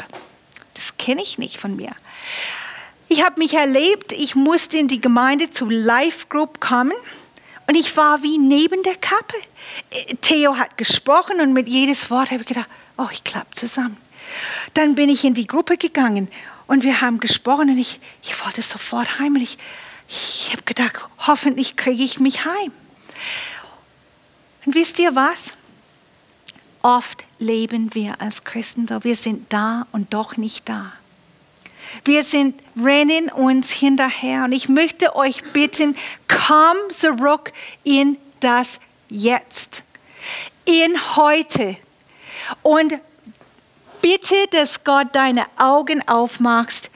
Das 0.75 0.95
kenne 0.97 1.23
ich 1.23 1.39
nicht 1.39 1.59
von 1.59 1.75
mir. 1.75 1.89
Ich 3.07 3.23
habe 3.23 3.39
mich 3.39 3.55
erlebt, 3.55 4.11
ich 4.11 4.35
musste 4.35 4.77
in 4.77 4.87
die 4.87 5.01
Gemeinde 5.01 5.49
zu 5.49 5.67
Life 5.69 6.27
Group 6.29 6.59
kommen 6.59 6.93
und 7.65 7.75
ich 7.75 7.97
war 7.97 8.21
wie 8.21 8.37
neben 8.37 8.83
der 8.83 8.95
Kappe. 8.95 9.37
Äh, 9.91 10.15
Theo 10.21 10.57
hat 10.57 10.77
gesprochen 10.77 11.41
und 11.41 11.53
mit 11.53 11.67
jedes 11.67 12.11
Wort 12.11 12.29
habe 12.29 12.41
ich 12.41 12.47
gedacht, 12.47 12.69
oh, 12.97 13.07
ich 13.11 13.23
klappe 13.23 13.55
zusammen. 13.55 13.97
Dann 14.75 14.93
bin 14.93 15.09
ich 15.09 15.23
in 15.23 15.33
die 15.33 15.47
Gruppe 15.47 15.77
gegangen 15.77 16.29
und 16.67 16.83
wir 16.83 17.01
haben 17.01 17.19
gesprochen 17.19 17.71
und 17.71 17.77
ich, 17.79 17.99
ich 18.21 18.43
wollte 18.43 18.61
sofort 18.61 19.17
heim 19.17 19.35
und 19.35 19.41
ich, 20.07 20.51
habe 20.51 20.63
gedacht, 20.63 21.07
hoffentlich 21.19 21.75
kriege 21.75 22.03
ich 22.03 22.19
mich 22.19 22.45
heim. 22.45 22.71
Und 24.65 24.75
wisst 24.75 24.99
ihr 24.99 25.15
was? 25.15 25.53
Oft 26.81 27.23
leben 27.39 27.93
wir 27.95 28.21
als 28.21 28.43
Christen 28.43 28.87
so, 28.87 29.03
wir 29.03 29.15
sind 29.15 29.51
da 29.51 29.87
und 29.91 30.13
doch 30.13 30.37
nicht 30.37 30.69
da. 30.69 30.93
Wir 32.03 32.23
sind, 32.23 32.61
rennen 32.77 33.29
uns 33.29 33.71
hinterher 33.71 34.43
und 34.43 34.51
ich 34.51 34.69
möchte 34.69 35.15
euch 35.15 35.43
bitten, 35.53 35.95
komm 36.27 36.77
zurück 36.89 37.53
in 37.83 38.17
das 38.39 38.79
Jetzt, 39.09 39.83
in 40.65 41.15
heute 41.15 41.77
und 42.63 42.99
bitte, 44.01 44.35
dass 44.51 44.83
Gott 44.83 45.07
deine 45.13 45.45
Augen 45.57 46.07
aufmachst, 46.07 46.89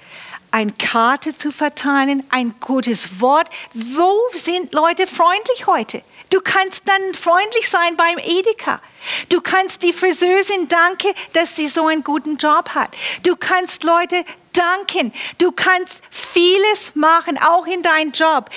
eine 0.51 0.71
Karte 0.73 1.35
zu 1.35 1.51
verteilen, 1.51 2.25
ein 2.29 2.55
gutes 2.59 3.21
Wort. 3.21 3.49
Wo 3.73 4.11
sind 4.33 4.73
Leute 4.73 5.07
freundlich 5.07 5.67
heute? 5.67 6.01
Du 6.29 6.41
kannst 6.41 6.83
dann 6.87 7.13
freundlich 7.13 7.69
sein 7.69 7.97
beim 7.97 8.17
Edeka. 8.17 8.81
Du 9.29 9.41
kannst 9.41 9.81
die 9.83 9.93
Friseurin 9.93 10.67
danken, 10.67 11.11
dass 11.33 11.55
sie 11.55 11.67
so 11.67 11.87
einen 11.87 12.03
guten 12.03 12.37
Job 12.37 12.69
hat. 12.75 12.91
Du 13.23 13.35
kannst 13.35 13.83
Leute 13.83 14.23
danken. 14.53 15.11
Du 15.37 15.51
kannst 15.51 16.01
vieles 16.11 16.93
machen, 16.95 17.39
auch 17.39 17.65
in 17.65 17.81
deinem 17.81 18.11
Job. 18.11 18.49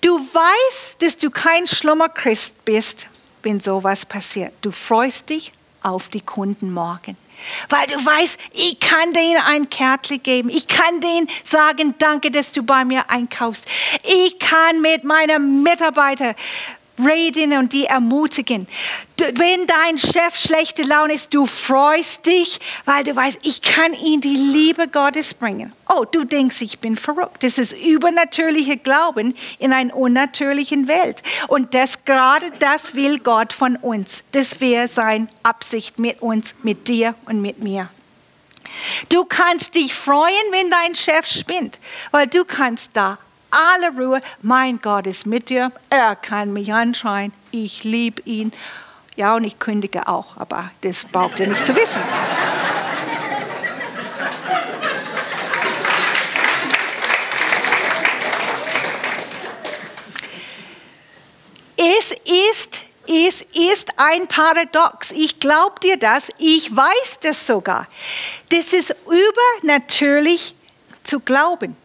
Du 0.00 0.18
weißt, 0.18 1.00
dass 1.02 1.16
du 1.16 1.30
kein 1.30 1.66
Schlummerchrist 1.66 2.64
bist, 2.64 3.06
wenn 3.42 3.60
sowas 3.60 4.04
passiert. 4.04 4.52
Du 4.60 4.72
freust 4.72 5.30
dich 5.30 5.52
auf 5.82 6.08
die 6.08 6.20
Kunden 6.20 6.72
morgen. 6.72 7.16
Weil 7.68 7.86
du 7.86 7.94
weißt, 7.94 8.38
ich 8.52 8.80
kann 8.80 9.12
denen 9.12 9.40
ein 9.46 9.70
Kärtchen 9.70 10.22
geben. 10.22 10.48
Ich 10.48 10.66
kann 10.68 11.00
denen 11.00 11.28
sagen, 11.44 11.94
danke, 11.98 12.30
dass 12.30 12.52
du 12.52 12.62
bei 12.62 12.84
mir 12.84 13.10
einkaufst. 13.10 13.66
Ich 14.02 14.38
kann 14.38 14.80
mit 14.80 15.04
meinen 15.04 15.62
Mitarbeitern 15.62 16.34
reden 16.98 17.56
und 17.58 17.72
die 17.72 17.86
ermutigen. 17.86 18.66
Wenn 19.16 19.66
dein 19.66 19.98
Chef 19.98 20.36
schlechte 20.36 20.82
Laune 20.82 21.14
ist, 21.14 21.32
du 21.32 21.46
freust 21.46 22.26
dich, 22.26 22.60
weil 22.84 23.04
du 23.04 23.14
weißt, 23.14 23.38
ich 23.42 23.62
kann 23.62 23.92
ihm 23.94 24.20
die 24.20 24.36
Liebe 24.36 24.88
Gottes 24.88 25.34
bringen. 25.34 25.72
Oh, 25.88 26.04
du 26.04 26.24
denkst, 26.24 26.60
ich 26.60 26.78
bin 26.78 26.96
verrückt. 26.96 27.42
Das 27.42 27.58
ist 27.58 27.72
übernatürliche 27.72 28.76
Glauben 28.76 29.34
in 29.58 29.72
einer 29.72 29.96
unnatürlichen 29.96 30.88
Welt. 30.88 31.22
Und 31.48 31.74
das 31.74 32.04
gerade 32.04 32.50
das 32.58 32.94
will 32.94 33.18
Gott 33.18 33.52
von 33.52 33.76
uns. 33.76 34.24
Das 34.32 34.60
wäre 34.60 34.88
seine 34.88 35.28
Absicht 35.42 35.98
mit 35.98 36.22
uns, 36.22 36.54
mit 36.62 36.88
dir 36.88 37.14
und 37.26 37.40
mit 37.40 37.58
mir. 37.58 37.88
Du 39.08 39.24
kannst 39.24 39.74
dich 39.74 39.94
freuen, 39.94 40.32
wenn 40.50 40.70
dein 40.70 40.94
Chef 40.94 41.26
spinnt, 41.26 41.78
weil 42.10 42.26
du 42.26 42.44
kannst 42.44 42.90
da 42.94 43.18
alle 43.54 43.90
Ruhe. 43.90 44.20
Mein 44.42 44.80
Gott 44.80 45.06
ist 45.06 45.26
mit 45.26 45.48
dir. 45.48 45.72
Er 45.90 46.16
kann 46.16 46.52
mich 46.52 46.72
anschreien. 46.72 47.32
Ich 47.50 47.84
liebe 47.84 48.22
ihn. 48.22 48.52
Ja, 49.16 49.36
und 49.36 49.44
ich 49.44 49.58
kündige 49.58 50.08
auch, 50.08 50.36
aber 50.36 50.70
das 50.80 51.04
braucht 51.04 51.38
ihr 51.38 51.46
nicht 51.46 51.64
zu 51.64 51.74
wissen. 51.76 52.02
Es 61.76 62.12
ist, 62.50 62.80
es 63.06 63.42
ist 63.72 63.90
ein 63.98 64.26
Paradox. 64.26 65.12
Ich 65.12 65.38
glaube 65.38 65.78
dir 65.80 65.96
das. 65.96 66.28
Ich 66.38 66.74
weiß 66.74 67.18
das 67.20 67.46
sogar. 67.46 67.86
Das 68.48 68.72
ist 68.72 68.96
übernatürlich 69.62 70.56
zu 71.04 71.20
glauben 71.20 71.76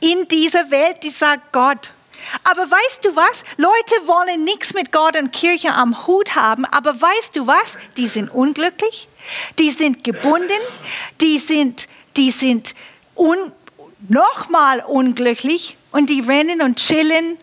in 0.00 0.26
dieser 0.28 0.70
Welt, 0.70 1.02
die 1.02 1.10
sagt 1.10 1.52
Gott. 1.52 1.92
Aber 2.44 2.70
weißt 2.70 3.04
du 3.04 3.16
was? 3.16 3.42
Leute 3.56 4.06
wollen 4.06 4.44
nichts 4.44 4.74
mit 4.74 4.92
Gott 4.92 5.16
und 5.16 5.32
Kirche 5.32 5.72
am 5.72 6.06
Hut 6.06 6.34
haben, 6.34 6.64
aber 6.66 7.00
weißt 7.00 7.36
du 7.36 7.46
was? 7.46 7.76
Die 7.96 8.06
sind 8.06 8.28
unglücklich, 8.30 9.08
die 9.58 9.70
sind 9.70 10.04
gebunden, 10.04 10.60
die 11.20 11.38
sind, 11.38 11.88
die 12.16 12.30
sind 12.30 12.74
un, 13.16 13.52
nochmal 14.08 14.80
unglücklich 14.86 15.76
und 15.92 16.10
die 16.10 16.20
rennen 16.20 16.62
und 16.62 16.78
chillen 16.78 17.38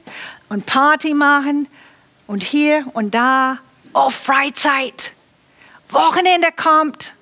und 0.50 0.66
Party 0.66 1.14
machen 1.14 1.68
und 2.28 2.44
hier 2.44 2.86
und 2.94 3.14
da. 3.14 3.58
Oh, 3.94 4.10
Freizeit. 4.10 5.12
Wochenende 5.90 6.50
kommt. 6.56 7.14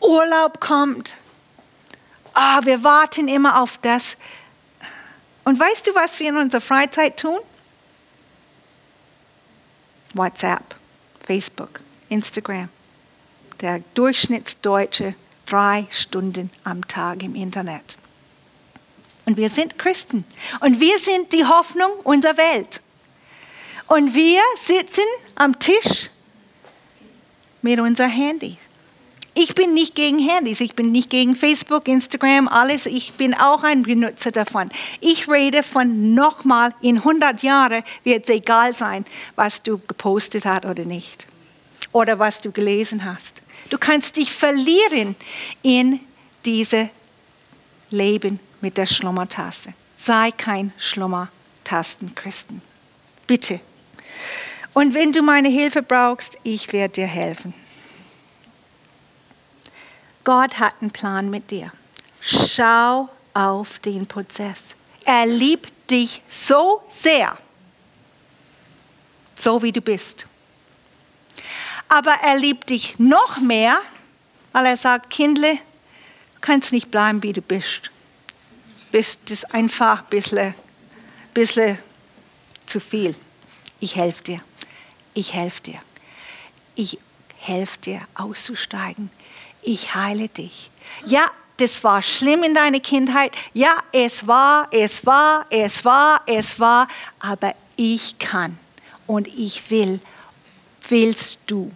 Urlaub 0.00 0.60
kommt 0.60 1.14
ah, 2.36 2.60
wir 2.64 2.84
warten 2.84 3.28
immer 3.28 3.60
auf 3.60 3.78
das. 3.78 4.16
Und 5.44 5.58
weißt 5.58 5.86
du, 5.86 5.94
was 5.94 6.20
wir 6.20 6.28
in 6.28 6.36
unserer 6.36 6.60
Freizeit 6.60 7.18
tun? 7.18 7.38
WhatsApp, 10.14 10.76
Facebook, 11.26 11.80
Instagram. 12.08 12.68
Der 13.60 13.80
Durchschnittsdeutsche 13.94 15.14
drei 15.46 15.86
Stunden 15.90 16.50
am 16.64 16.86
Tag 16.86 17.22
im 17.22 17.34
Internet. 17.34 17.96
Und 19.24 19.36
wir 19.36 19.48
sind 19.48 19.78
Christen. 19.78 20.24
Und 20.60 20.80
wir 20.80 20.98
sind 20.98 21.32
die 21.32 21.44
Hoffnung 21.44 21.90
unserer 22.04 22.36
Welt. 22.36 22.82
Und 23.86 24.14
wir 24.14 24.40
sitzen 24.60 25.04
am 25.34 25.58
Tisch 25.58 26.10
mit 27.62 27.80
unser 27.80 28.06
Handy. 28.06 28.58
Ich 29.38 29.54
bin 29.54 29.74
nicht 29.74 29.94
gegen 29.94 30.18
Handys, 30.18 30.60
ich 30.60 30.74
bin 30.74 30.92
nicht 30.92 31.10
gegen 31.10 31.36
Facebook, 31.36 31.88
Instagram, 31.88 32.48
alles. 32.48 32.86
Ich 32.86 33.12
bin 33.12 33.34
auch 33.34 33.64
ein 33.64 33.82
Benutzer 33.82 34.30
davon. 34.30 34.70
Ich 35.02 35.28
rede 35.28 35.62
von 35.62 36.14
nochmal, 36.14 36.74
in 36.80 36.96
100 36.96 37.42
Jahren 37.42 37.82
wird 38.02 38.24
es 38.24 38.30
egal 38.30 38.74
sein, 38.74 39.04
was 39.34 39.62
du 39.62 39.76
gepostet 39.76 40.46
hast 40.46 40.64
oder 40.64 40.86
nicht. 40.86 41.26
Oder 41.92 42.18
was 42.18 42.40
du 42.40 42.50
gelesen 42.50 43.04
hast. 43.04 43.42
Du 43.68 43.76
kannst 43.76 44.16
dich 44.16 44.32
verlieren 44.32 45.14
in 45.62 46.00
diese 46.46 46.88
Leben 47.90 48.40
mit 48.62 48.78
der 48.78 48.86
Schlummertaste. 48.86 49.74
Sei 49.98 50.30
kein 50.30 50.72
Schlummertasten-Christen. 50.78 52.62
Bitte. 53.26 53.60
Und 54.72 54.94
wenn 54.94 55.12
du 55.12 55.20
meine 55.20 55.50
Hilfe 55.50 55.82
brauchst, 55.82 56.38
ich 56.42 56.72
werde 56.72 56.94
dir 56.94 57.06
helfen. 57.06 57.52
Gott 60.26 60.58
hat 60.58 60.82
einen 60.82 60.90
Plan 60.90 61.30
mit 61.30 61.52
dir. 61.52 61.70
Schau 62.20 63.08
auf 63.32 63.78
den 63.78 64.06
Prozess. 64.06 64.74
Er 65.04 65.24
liebt 65.24 65.72
dich 65.88 66.20
so 66.28 66.82
sehr, 66.88 67.38
so 69.36 69.62
wie 69.62 69.70
du 69.70 69.80
bist. 69.80 70.26
Aber 71.88 72.10
er 72.24 72.36
liebt 72.38 72.70
dich 72.70 72.98
noch 72.98 73.38
mehr, 73.38 73.78
weil 74.50 74.66
er 74.66 74.76
sagt, 74.76 75.10
Kindle, 75.10 75.54
du 75.54 76.40
kannst 76.40 76.72
nicht 76.72 76.90
bleiben, 76.90 77.22
wie 77.22 77.32
du 77.32 77.40
bist. 77.40 77.92
Bist 78.90 79.20
das 79.26 79.44
einfach 79.44 80.00
ein 80.00 80.08
bisschen, 80.10 80.56
bisschen 81.34 81.78
zu 82.66 82.80
viel. 82.80 83.14
Ich 83.78 83.94
helfe 83.94 84.24
dir. 84.24 84.40
Ich 85.14 85.34
helfe 85.34 85.62
dir. 85.62 85.78
Ich 86.74 86.98
helfe 87.36 87.78
dir 87.78 88.02
auszusteigen. 88.16 89.08
Ich 89.66 89.96
heile 89.96 90.28
dich. 90.28 90.70
Ja, 91.06 91.26
das 91.56 91.82
war 91.82 92.00
schlimm 92.00 92.44
in 92.44 92.54
deiner 92.54 92.78
Kindheit. 92.78 93.32
Ja, 93.52 93.82
es 93.90 94.24
war, 94.24 94.68
es 94.70 95.04
war, 95.04 95.44
es 95.50 95.84
war, 95.84 96.22
es 96.26 96.60
war, 96.60 96.86
aber 97.18 97.52
ich 97.74 98.16
kann 98.20 98.56
und 99.08 99.26
ich 99.26 99.68
will. 99.68 99.98
Willst 100.88 101.40
du? 101.48 101.72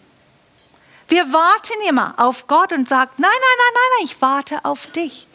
Wir 1.08 1.32
warten 1.32 1.88
immer 1.88 2.14
auf 2.16 2.46
Gott 2.46 2.72
und 2.72 2.88
sagen, 2.88 3.10
nein, 3.16 3.28
nein, 3.28 3.40
nein, 3.58 3.72
nein, 3.74 3.82
nein, 3.98 4.04
ich 4.04 4.22
warte 4.22 4.64
auf 4.64 4.86
dich. 4.92 5.26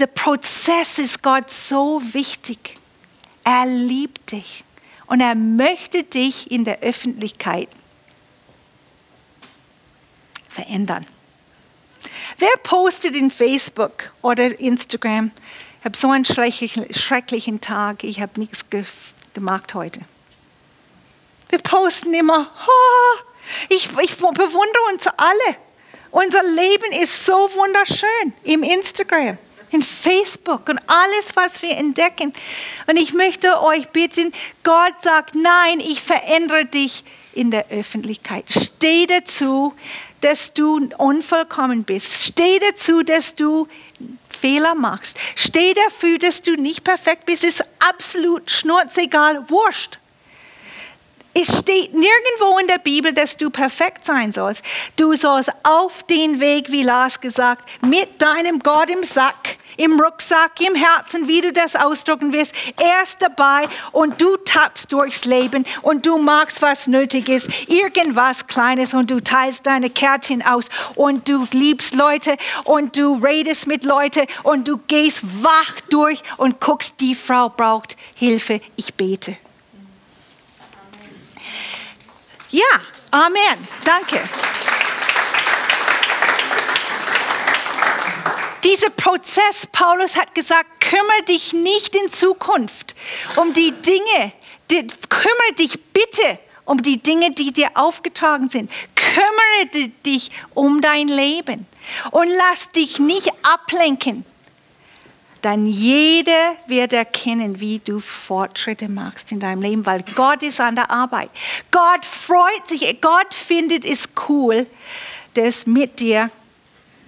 Der 0.00 0.08
Prozess 0.08 0.98
ist 0.98 1.22
Gott 1.22 1.48
so 1.48 2.02
wichtig. 2.12 2.76
Er 3.44 3.66
liebt 3.66 4.32
dich 4.32 4.64
und 5.06 5.20
er 5.20 5.36
möchte 5.36 6.02
dich 6.02 6.50
in 6.50 6.64
der 6.64 6.80
Öffentlichkeit 6.80 7.68
verändern. 10.50 11.06
Wer 12.38 12.56
postet 12.62 13.14
in 13.14 13.30
Facebook 13.30 14.12
oder 14.22 14.58
Instagram, 14.58 15.30
ich 15.78 15.84
habe 15.84 15.96
so 15.96 16.10
einen 16.10 16.24
schrecklichen, 16.24 16.92
schrecklichen 16.92 17.60
Tag, 17.60 18.04
ich 18.04 18.20
habe 18.20 18.38
nichts 18.38 18.68
ge 18.68 18.84
gemacht 19.32 19.74
heute. 19.74 20.00
Wir 21.48 21.58
posten 21.60 22.12
immer, 22.14 22.50
oh, 22.66 23.18
ich, 23.68 23.88
ich 24.02 24.16
bewundere 24.16 24.82
uns 24.92 25.06
alle. 25.06 25.56
Unser 26.10 26.42
Leben 26.42 26.92
ist 27.00 27.24
so 27.24 27.32
wunderschön 27.32 28.32
im 28.42 28.62
Instagram, 28.62 29.38
in 29.70 29.82
Facebook 29.82 30.68
und 30.68 30.80
alles, 30.86 31.34
was 31.34 31.62
wir 31.62 31.76
entdecken. 31.76 32.32
Und 32.88 32.96
ich 32.96 33.12
möchte 33.12 33.62
euch 33.62 33.88
bitten, 33.90 34.32
Gott 34.64 35.00
sagt, 35.00 35.34
nein, 35.34 35.80
ich 35.80 36.02
verändere 36.02 36.66
dich 36.66 37.04
in 37.32 37.50
der 37.50 37.68
Öffentlichkeit. 37.70 38.44
Steh 38.48 39.06
dazu, 39.06 39.72
dass 40.20 40.52
du 40.52 40.88
unvollkommen 40.98 41.84
bist. 41.84 42.24
Steh 42.24 42.58
dazu, 42.58 43.02
dass 43.02 43.34
du 43.34 43.68
Fehler 44.28 44.74
machst. 44.74 45.16
Steh 45.36 45.74
dafür, 45.74 46.18
dass 46.18 46.42
du 46.42 46.54
nicht 46.56 46.82
perfekt 46.82 47.26
bist. 47.26 47.44
Ist 47.44 47.64
absolut 47.88 48.50
schnurzegal, 48.50 49.48
wurscht. 49.48 49.99
Es 51.32 51.60
steht 51.60 51.94
nirgendwo 51.94 52.58
in 52.60 52.66
der 52.66 52.78
Bibel, 52.78 53.12
dass 53.12 53.36
du 53.36 53.50
perfekt 53.50 54.04
sein 54.04 54.32
sollst. 54.32 54.64
Du 54.96 55.14
sollst 55.14 55.52
auf 55.62 56.02
den 56.04 56.40
Weg, 56.40 56.72
wie 56.72 56.82
Lars 56.82 57.20
gesagt, 57.20 57.70
mit 57.86 58.20
deinem 58.20 58.58
Gott 58.58 58.90
im 58.90 59.04
Sack, 59.04 59.56
im 59.76 60.00
Rucksack, 60.00 60.60
im 60.60 60.74
Herzen, 60.74 61.28
wie 61.28 61.40
du 61.40 61.52
das 61.52 61.76
ausdrücken 61.76 62.32
willst. 62.32 62.52
Er 62.80 63.04
ist 63.04 63.22
dabei 63.22 63.68
und 63.92 64.20
du 64.20 64.36
tappst 64.38 64.92
durchs 64.92 65.24
Leben 65.24 65.64
und 65.82 66.04
du 66.04 66.18
magst, 66.18 66.62
was 66.62 66.88
nötig 66.88 67.28
ist, 67.28 67.68
irgendwas 67.68 68.48
Kleines 68.48 68.92
und 68.92 69.10
du 69.12 69.22
teilst 69.22 69.66
deine 69.66 69.88
Kärtchen 69.88 70.42
aus 70.42 70.66
und 70.96 71.28
du 71.28 71.46
liebst 71.52 71.94
Leute 71.94 72.36
und 72.64 72.96
du 72.96 73.14
redest 73.14 73.68
mit 73.68 73.84
Leuten 73.84 74.26
und 74.42 74.66
du 74.66 74.78
gehst 74.88 75.22
wach 75.22 75.80
durch 75.90 76.22
und 76.38 76.60
guckst, 76.60 76.94
die 76.98 77.14
Frau 77.14 77.48
braucht 77.50 77.96
Hilfe, 78.16 78.60
ich 78.74 78.94
bete. 78.94 79.36
Ja, 82.50 82.80
Amen. 83.10 83.68
Danke. 83.84 84.20
Dieser 88.62 88.90
Prozess, 88.90 89.66
Paulus 89.72 90.14
hat 90.14 90.34
gesagt, 90.34 90.80
kümmere 90.80 91.24
dich 91.28 91.52
nicht 91.52 91.96
in 91.96 92.08
Zukunft 92.08 92.94
um 93.34 93.52
die 93.52 93.72
Dinge, 93.72 94.32
die, 94.70 94.86
kümmere 95.08 95.52
dich 95.58 95.80
bitte 95.92 96.38
um 96.66 96.80
die 96.80 97.02
Dinge, 97.02 97.32
die 97.32 97.52
dir 97.52 97.70
aufgetragen 97.74 98.48
sind. 98.48 98.70
Kümmere 98.94 99.88
dich 100.06 100.30
um 100.54 100.80
dein 100.80 101.08
Leben 101.08 101.66
und 102.12 102.28
lass 102.28 102.68
dich 102.68 103.00
nicht 103.00 103.32
ablenken 103.42 104.24
dann 105.42 105.66
jeder 105.66 106.56
wird 106.66 106.92
erkennen, 106.92 107.60
wie 107.60 107.78
du 107.78 108.00
Fortschritte 108.00 108.88
machst 108.88 109.32
in 109.32 109.40
deinem 109.40 109.62
Leben, 109.62 109.86
weil 109.86 110.04
Gott 110.14 110.42
ist 110.42 110.60
an 110.60 110.74
der 110.74 110.90
Arbeit. 110.90 111.30
Gott 111.70 112.04
freut 112.04 112.66
sich, 112.66 113.00
Gott 113.00 113.32
findet 113.32 113.84
es 113.84 114.08
cool, 114.28 114.66
das 115.34 115.66
mit 115.66 116.00
dir 116.00 116.30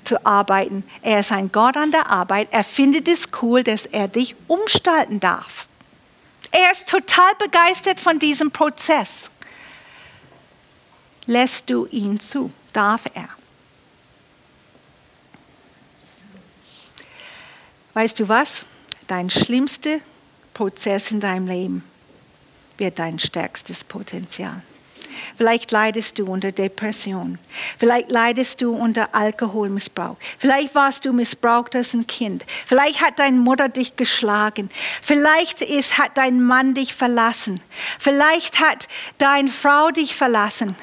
zu 0.05 0.25
arbeiten. 0.27 0.85
Er 1.03 1.21
ist 1.21 1.33
ein 1.33 1.53
Gott 1.53 1.77
an 1.77 1.91
der 1.91 2.11
Arbeit. 2.11 2.49
Er 2.51 2.65
findet 2.65 3.09
es 3.09 3.29
cool, 3.41 3.63
dass 3.63 3.87
er 3.87 4.09
dich 4.09 4.35
umstalten 4.49 5.21
darf. 5.21 5.67
Er 6.51 6.73
ist 6.73 6.89
total 6.89 7.33
begeistert 7.39 8.01
von 8.01 8.19
diesem 8.19 8.51
Prozess. 8.51 9.31
Lässt 11.27 11.71
du 11.71 11.87
ihn 11.87 12.21
zu? 12.21 12.51
Darf 12.73 13.03
er? 13.15 13.29
Weißt 17.95 18.19
du 18.21 18.29
was? 18.29 18.65
Dein 19.07 19.31
schlimmster 19.31 19.99
Prozess 20.55 21.11
in 21.11 21.21
deinem 21.21 21.47
Leben 21.47 21.85
wird 22.79 22.99
dein 22.99 23.19
stärkstes 23.19 23.85
Potenzial. 23.85 24.63
Vielleicht 25.37 25.71
leidest 25.71 26.19
du 26.19 26.25
unter 26.25 26.53
Depression. 26.53 27.39
Vielleicht 27.79 28.11
leidest 28.11 28.63
du 28.63 28.73
unter 28.73 29.15
Alkoholmissbrauch. 29.15 30.17
Vielleicht 30.39 30.75
warst 30.75 31.05
du 31.05 31.13
missbraucht 31.13 31.77
als 31.77 31.93
ein 31.95 32.07
Kind. 32.07 32.45
Vielleicht 32.67 33.03
hat 33.03 33.19
deine 33.19 33.39
Mutter 33.39 33.69
dich 33.69 33.97
geschlagen. 33.97 34.71
Vielleicht 35.03 35.61
ist, 35.61 35.99
hat 35.99 36.17
dein 36.17 36.43
Mann 36.43 36.75
dich 36.75 36.95
verlassen. 36.95 37.61
Vielleicht 37.99 38.61
hat 38.61 38.89
deine 39.19 39.51
Frau 39.51 39.91
dich 39.91 40.15
verlassen. 40.15 40.75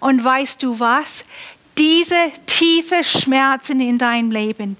Und 0.00 0.22
weißt 0.22 0.62
du 0.62 0.78
was? 0.78 1.24
Diese 1.78 2.32
tiefe 2.46 3.04
Schmerzen 3.04 3.80
in 3.80 3.98
deinem 3.98 4.30
Leben 4.30 4.76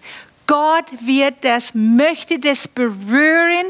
Gott 0.48 0.86
wird 1.02 1.34
das, 1.42 1.74
möchte 1.74 2.38
das 2.38 2.66
berühren 2.66 3.66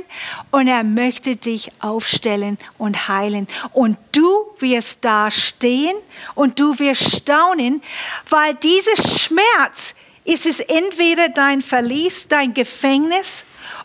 und 0.52 0.68
er 0.68 0.84
möchte 0.84 1.34
dich 1.34 1.70
aufstellen 1.80 2.56
und 2.78 3.08
heilen. 3.08 3.48
Und 3.72 3.98
du 4.12 4.46
wirst 4.60 4.98
da 5.00 5.28
stehen 5.28 5.96
und 6.36 6.60
du 6.60 6.78
wirst 6.78 7.16
staunen, 7.16 7.82
weil 8.30 8.54
dieser 8.54 8.96
Schmerz 8.96 9.94
ist 10.24 10.46
es 10.46 10.60
entweder 10.60 11.28
dein 11.30 11.62
Verlies, 11.62 12.28
dein 12.28 12.54
Gefängnis 12.54 13.42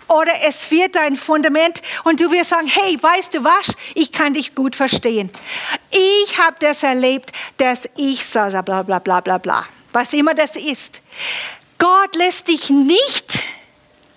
oder 0.08 0.32
es 0.46 0.70
wird 0.70 0.96
dein 0.96 1.16
Fundament 1.16 1.82
und 2.04 2.20
du 2.20 2.30
wirst 2.30 2.52
sagen, 2.52 2.68
hey, 2.68 3.02
weißt 3.02 3.34
du 3.34 3.44
was, 3.44 3.74
ich 3.96 4.12
kann 4.12 4.36
dich 4.36 4.54
gut 4.54 4.76
verstehen. 4.76 5.32
Ich 5.90 6.38
habe 6.38 6.58
das 6.60 6.84
erlebt, 6.84 7.32
dass 7.58 7.90
ich, 7.96 8.24
bla 8.30 8.62
bla 8.62 9.00
bla 9.00 9.20
bla 9.20 9.38
bla, 9.40 9.66
was 9.94 10.14
immer 10.14 10.36
das 10.36 10.56
ist. 10.58 11.02
Gott 11.78 12.16
lässt 12.16 12.48
dich 12.48 12.70
nicht 12.70 13.44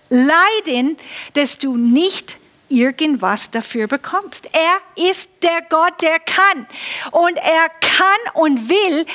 leiden, 0.09 0.97
dass 1.35 1.59
du 1.59 1.77
nicht 1.77 2.39
irgendwas 2.69 3.51
dafür 3.51 3.87
bekommst. 3.87 4.49
Er 4.53 5.11
ist 5.11 5.29
der 5.43 5.63
Gott, 5.69 6.01
der 6.03 6.19
kann. 6.19 6.67
Und 7.13 7.37
er 7.37 7.69
kann 7.81 8.35
und 8.35 8.69
will. 8.69 9.07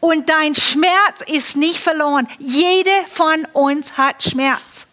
Und 0.00 0.28
dein 0.28 0.54
Schmerz 0.54 1.22
ist 1.26 1.56
nicht 1.56 1.78
verloren. 1.78 2.28
Jede 2.38 2.90
von 3.12 3.46
uns 3.52 3.92
hat 3.96 4.22
Schmerz. 4.22 4.86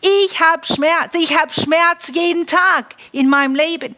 Ich 0.00 0.40
habe 0.40 0.66
Schmerz. 0.66 1.14
Ich 1.14 1.36
habe 1.36 1.52
Schmerz 1.52 2.10
jeden 2.12 2.46
Tag 2.46 2.94
in 3.12 3.28
meinem 3.28 3.54
Leben. 3.54 3.96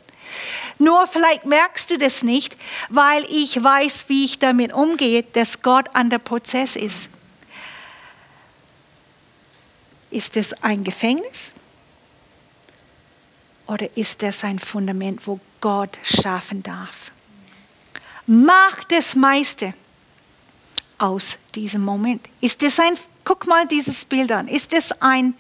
Nur 0.79 1.07
vielleicht 1.07 1.45
merkst 1.45 1.91
du 1.91 1.99
das 1.99 2.23
nicht, 2.23 2.57
weil 2.89 3.25
ich 3.29 3.63
weiß, 3.63 4.07
wie 4.09 4.25
ich 4.25 4.41
damit 4.41 4.73
umgehe, 4.73 5.23
dass 5.23 5.63
Gott 5.63 5.87
an 5.93 6.11
der 6.11 6.19
Prozess 6.19 6.75
ist. 6.75 7.09
Ist 10.13 10.37
es 10.37 10.53
ein 10.63 10.85
Gefängnis? 10.85 11.53
Oder 13.67 13.97
ist 13.97 14.23
es 14.23 14.45
ein 14.45 14.59
Fundament, 14.59 15.27
wo 15.27 15.41
Gott 15.63 15.99
schaffen 16.03 16.63
darf? 16.63 17.11
Mach 18.27 18.85
das 18.85 19.15
meiste 19.15 19.73
aus 20.99 21.39
diesem 21.55 21.83
Moment. 21.83 22.29
Ist 22.43 22.63
es 22.63 22.79
ein, 22.79 22.99
guck 23.25 23.47
mal 23.47 23.67
dieses 23.67 24.05
Bild 24.05 24.31
an, 24.31 24.49
ist 24.49 24.75
es 24.75 24.93
ein 25.01 25.35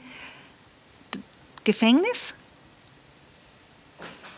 Gefängnis? 1.65 2.33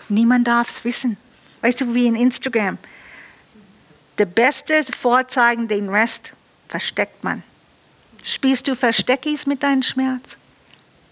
Niemand 0.08 0.48
darf 0.48 0.68
es 0.68 0.84
wissen. 0.84 1.16
Weißt 1.60 1.80
du, 1.80 1.94
wie 1.94 2.08
in 2.08 2.16
Instagram. 2.16 2.76
Der 4.18 4.26
Beste 4.26 4.82
vorzeigen, 4.82 5.68
den 5.68 5.88
Rest 5.88 6.32
versteckt 6.66 7.22
man. 7.22 7.44
Spielst 8.26 8.66
du 8.66 8.74
Versteckis 8.74 9.44
mit 9.44 9.62
deinem 9.62 9.82
Schmerz? 9.82 10.38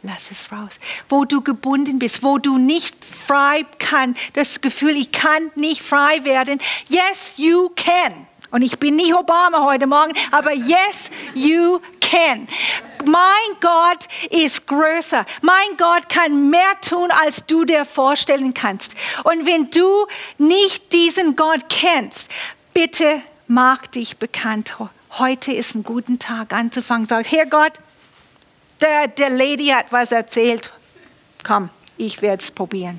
Lass 0.02 0.30
es 0.30 0.50
raus. 0.50 0.80
Wo 1.10 1.26
du 1.26 1.42
gebunden 1.42 1.98
bist, 1.98 2.22
wo 2.22 2.38
du 2.38 2.56
nicht 2.56 2.96
frei 3.26 3.66
kannst, 3.78 4.20
das 4.32 4.62
Gefühl, 4.62 4.96
ich 4.96 5.12
kann 5.12 5.52
nicht 5.54 5.82
frei 5.82 6.24
werden. 6.24 6.58
Yes, 6.88 7.34
you 7.36 7.68
can. 7.76 8.26
Und 8.50 8.62
ich 8.62 8.78
bin 8.78 8.96
nicht 8.96 9.14
Obama 9.14 9.64
heute 9.64 9.86
Morgen, 9.86 10.12
aber 10.30 10.52
yes, 10.54 11.10
you 11.34 11.80
can. 12.00 12.48
Mein 13.04 13.60
Gott 13.60 14.06
ist 14.30 14.66
größer. 14.66 15.26
Mein 15.42 15.76
Gott 15.76 16.08
kann 16.08 16.48
mehr 16.48 16.80
tun, 16.80 17.10
als 17.10 17.44
du 17.46 17.66
dir 17.66 17.84
vorstellen 17.84 18.54
kannst. 18.54 18.94
Und 19.24 19.44
wenn 19.44 19.68
du 19.68 20.06
nicht 20.38 20.92
diesen 20.94 21.36
Gott 21.36 21.68
kennst, 21.68 22.30
bitte 22.72 23.20
mach 23.48 23.86
dich 23.86 24.16
bekannt. 24.16 24.74
Heute 25.18 25.52
ist 25.52 25.74
ein 25.74 25.82
guter 25.82 26.18
Tag 26.18 26.54
anzufangen. 26.54 27.06
Sag, 27.06 27.30
Herr 27.30 27.44
Gott, 27.44 27.74
der, 28.80 29.08
der 29.08 29.28
Lady 29.28 29.66
hat 29.66 29.86
was 29.90 30.10
erzählt. 30.10 30.72
Komm, 31.44 31.68
ich 31.98 32.22
werde 32.22 32.42
es 32.42 32.50
probieren. 32.50 32.98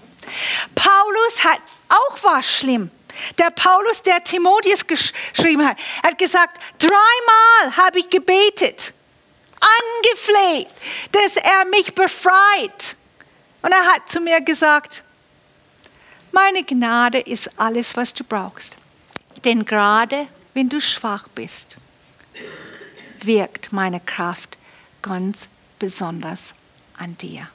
Paulus 0.76 1.43
hat 1.43 1.59
auch 1.89 2.18
was 2.22 2.45
schlimm. 2.45 2.91
Der 3.39 3.49
Paulus, 3.49 4.03
der 4.03 4.24
Timotheus 4.24 4.86
geschrieben 4.86 5.68
hat, 5.68 5.78
hat 6.03 6.18
gesagt, 6.20 6.61
dreimal 6.78 7.78
habe 7.78 7.97
ich 7.99 8.09
gebetet, 8.09 8.93
angefleht, 9.59 10.68
dass 11.11 11.36
er 11.38 11.66
mich 11.66 11.95
befreit. 11.95 12.95
Und 13.64 13.72
er 13.72 13.86
hat 13.88 14.07
zu 14.07 14.20
mir 14.20 14.39
gesagt, 14.41 15.03
meine 16.32 16.64
Gnade 16.64 17.20
ist 17.20 17.49
alles, 17.57 17.95
was 17.95 18.14
du 18.14 18.24
brauchst. 18.24 18.76
Denn 19.45 19.66
gerade 19.66 20.28
wenn 20.53 20.70
du 20.70 20.80
schwach 20.80 21.28
bist, 21.30 21.78
wirkt 23.26 23.71
meine 23.71 23.99
Kraft 23.99 24.57
ganz 25.01 25.47
besonders 25.80 26.53
an 26.97 27.17
dir. 27.17 27.47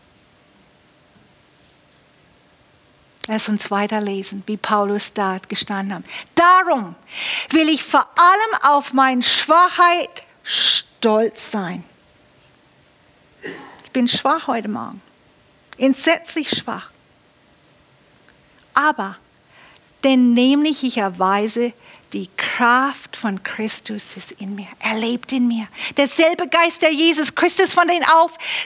Lass 3.26 3.48
uns 3.48 3.70
weiterlesen, 3.70 4.42
wie 4.46 4.56
Paulus 4.56 5.12
da 5.12 5.38
gestanden 5.48 5.96
hat. 5.96 6.04
Darum 6.34 6.94
will 7.50 7.68
ich 7.68 7.84
vor 7.84 8.06
allem 8.16 8.74
auf 8.74 8.94
meine 8.94 9.22
Schwachheit 9.22 10.08
stolz 10.42 11.50
sein. 11.50 11.84
Ich 13.84 13.90
bin 13.92 14.08
schwach 14.08 14.46
heute 14.46 14.68
Morgen, 14.68 15.02
entsetzlich 15.76 16.50
schwach. 16.50 16.90
Aber 18.72 19.16
denn 20.04 20.32
nämlich 20.32 20.84
ich 20.84 20.98
erweise 20.98 21.72
die 22.12 22.28
Kraft 22.36 23.16
von 23.16 23.42
Christus 23.42 24.16
ist 24.16 24.32
in 24.32 24.54
mir. 24.54 24.68
Er 24.78 24.98
lebt 24.98 25.32
in 25.32 25.46
mir. 25.46 25.68
Derselbe 25.96 26.48
Geist, 26.48 26.82
der 26.82 26.92
Jesus 26.92 27.34
Christus 27.34 27.74
von 27.74 27.86
den 27.86 28.02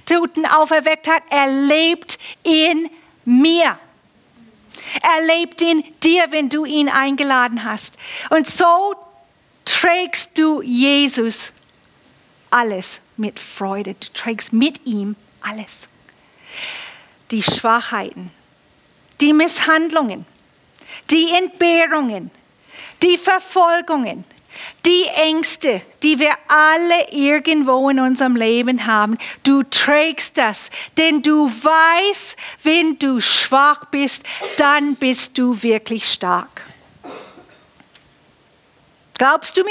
Toten 0.07 0.47
auferweckt 0.47 1.09
hat, 1.09 1.23
er 1.31 1.49
lebt 1.49 2.19
in 2.45 2.89
mir. 3.25 3.79
Er 5.03 5.27
lebt 5.27 5.61
in 5.61 5.85
dir, 6.03 6.27
wenn 6.31 6.49
du 6.49 6.65
ihn 6.65 6.89
eingeladen 6.89 7.65
hast. 7.65 7.97
Und 8.31 8.47
so 8.47 8.95
trägst 9.65 10.39
du 10.39 10.63
Jesus 10.63 11.53
alles 12.51 13.01
mit 13.17 13.41
Freude. 13.41 13.95
Du 13.95 14.07
trägst 14.15 14.53
mit 14.53 14.87
ihm 14.87 15.17
alles. 15.41 15.89
Die 17.31 17.43
Schwachheiten, 17.43 18.31
die 19.21 19.33
Misshandlungen, 19.33 20.27
die 21.11 21.33
Entbehrungen, 21.35 22.31
die 23.03 23.19
Verfolgungen, 23.19 24.25
die 24.85 25.05
Ängste, 25.17 25.81
die 26.03 26.19
wir 26.19 26.33
alle 26.49 27.11
irgendwo 27.11 27.89
in 27.89 28.01
unserem 28.01 28.37
Leben 28.37 28.87
haben, 28.87 29.19
du 29.43 29.63
trägst 29.63 30.37
das, 30.37 30.71
denn 30.99 31.23
du 31.23 31.49
weißt, 31.49 32.37
wenn 32.63 32.99
du 32.99 33.21
schwach 33.21 33.87
bist, 33.87 34.25
dann 34.59 34.97
bist 34.97 35.39
du 35.39 35.63
wirklich 35.63 36.11
stark. 36.11 36.65
Glaubst 39.19 39.57
du 39.57 39.65
mir? 39.65 39.71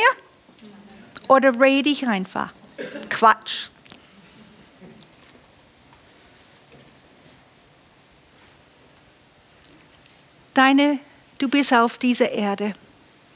Oder 1.28 1.60
rede 1.60 1.90
ich 1.90 2.08
einfach? 2.08 2.52
Quatsch. 3.10 3.70
Deine, 10.54 11.00
du 11.38 11.48
bist 11.48 11.74
auf 11.74 11.98
dieser 11.98 12.30
Erde 12.30 12.74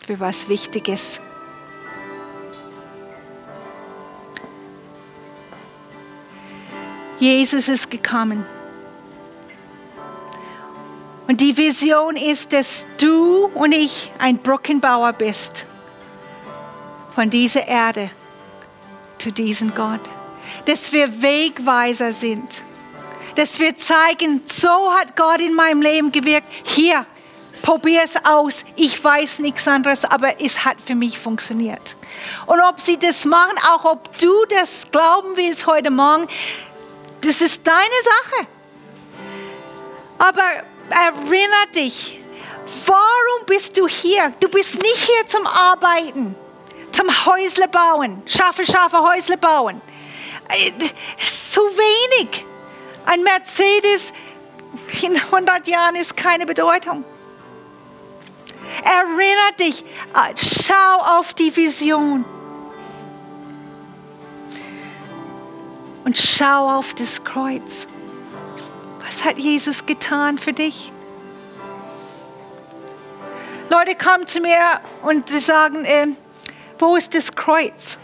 für 0.06 0.20
was 0.20 0.48
Wichtiges. 0.48 1.20
Jesus 7.18 7.68
ist 7.68 7.90
gekommen. 7.90 8.46
Und 11.28 11.42
die 11.42 11.58
Vision 11.58 12.18
ist, 12.18 12.54
dass 12.54 12.86
du 13.00 13.46
und 13.56 13.72
ich 13.72 14.12
ein 14.20 14.38
Brückenbauer 14.38 15.14
bist. 15.14 15.66
Von 17.16 17.32
dieser 17.32 17.68
Erde 17.68 18.12
zu 19.18 19.32
diesem 19.32 19.74
Gott. 19.74 20.02
Dass 20.66 20.92
wir 20.92 21.22
Wegweiser 21.22 22.12
sind. 22.12 22.64
Dass 23.36 23.58
wir 23.58 23.76
zeigen, 23.76 24.42
so 24.46 24.94
hat 24.94 25.16
Gott 25.16 25.42
in 25.42 25.56
meinem 25.56 25.82
Leben 25.82 26.12
gewirkt. 26.12 26.48
Hier, 26.64 27.08
probier 27.64 28.02
es 28.04 28.14
aus. 28.24 28.65
Ich 28.78 29.02
weiß 29.02 29.40
nichts 29.40 29.68
anderes, 29.68 30.04
aber 30.04 30.42
es 30.42 30.66
hat 30.66 30.78
für 30.86 30.96
mich 30.96 31.18
funktioniert. 31.18 31.96
Und 32.46 32.60
ob 32.62 32.82
sie 32.82 32.98
das 32.98 33.24
machen, 33.26 33.58
auch 33.72 33.86
ob 33.86 34.18
du 34.18 34.46
das 34.50 34.88
glauben 34.92 35.38
willst 35.38 35.66
heute 35.66 35.92
Morgen, 35.92 36.28
das 37.22 37.42
ist 37.42 37.66
deine 37.66 37.78
Sache. 38.04 38.48
Aber 40.18 40.44
erinnere 40.90 41.68
dich, 41.74 42.20
warum 42.86 43.46
bist 43.46 43.78
du 43.78 43.88
hier? 43.88 44.34
Du 44.42 44.50
bist 44.50 44.76
nicht 44.76 44.98
hier 44.98 45.28
zum 45.28 45.48
Arbeiten, 45.48 46.36
zum 46.92 47.26
Häusle 47.26 47.68
bauen, 47.68 48.22
scharfe, 48.26 48.66
scharfe 48.66 49.02
Häusle 49.02 49.38
bauen. 49.38 49.82
Äh, 50.50 50.72
zu 51.18 51.62
wenig. 51.62 52.46
Ein 53.06 53.24
Mercedes 53.24 54.12
in 55.02 55.16
100 55.16 55.68
Jahren 55.68 55.96
ist 55.96 56.18
keine 56.18 56.46
Bedeutung. 56.46 57.06
Erinnere 58.84 59.54
dich, 59.60 59.84
äh, 60.14 60.34
schau 60.36 61.20
auf 61.20 61.34
die 61.34 61.56
Vision. 61.56 62.26
Und 66.04 66.18
schau 66.18 66.70
auf 66.70 66.94
das 66.94 67.24
Kreuz. 67.24 67.88
Was 69.04 69.24
hat 69.24 69.38
Jesus 69.38 69.86
getan 69.86 70.38
für 70.38 70.54
dich? 70.54 70.92
Leute 73.70 73.96
kommen 73.96 74.28
zu 74.28 74.40
mir 74.40 74.58
und 75.02 75.30
sagen, 75.30 75.84
äh, 75.86 76.08
wo 76.80 76.96
ist 76.96 77.16
das 77.16 77.36
Kreuz? 77.36 77.98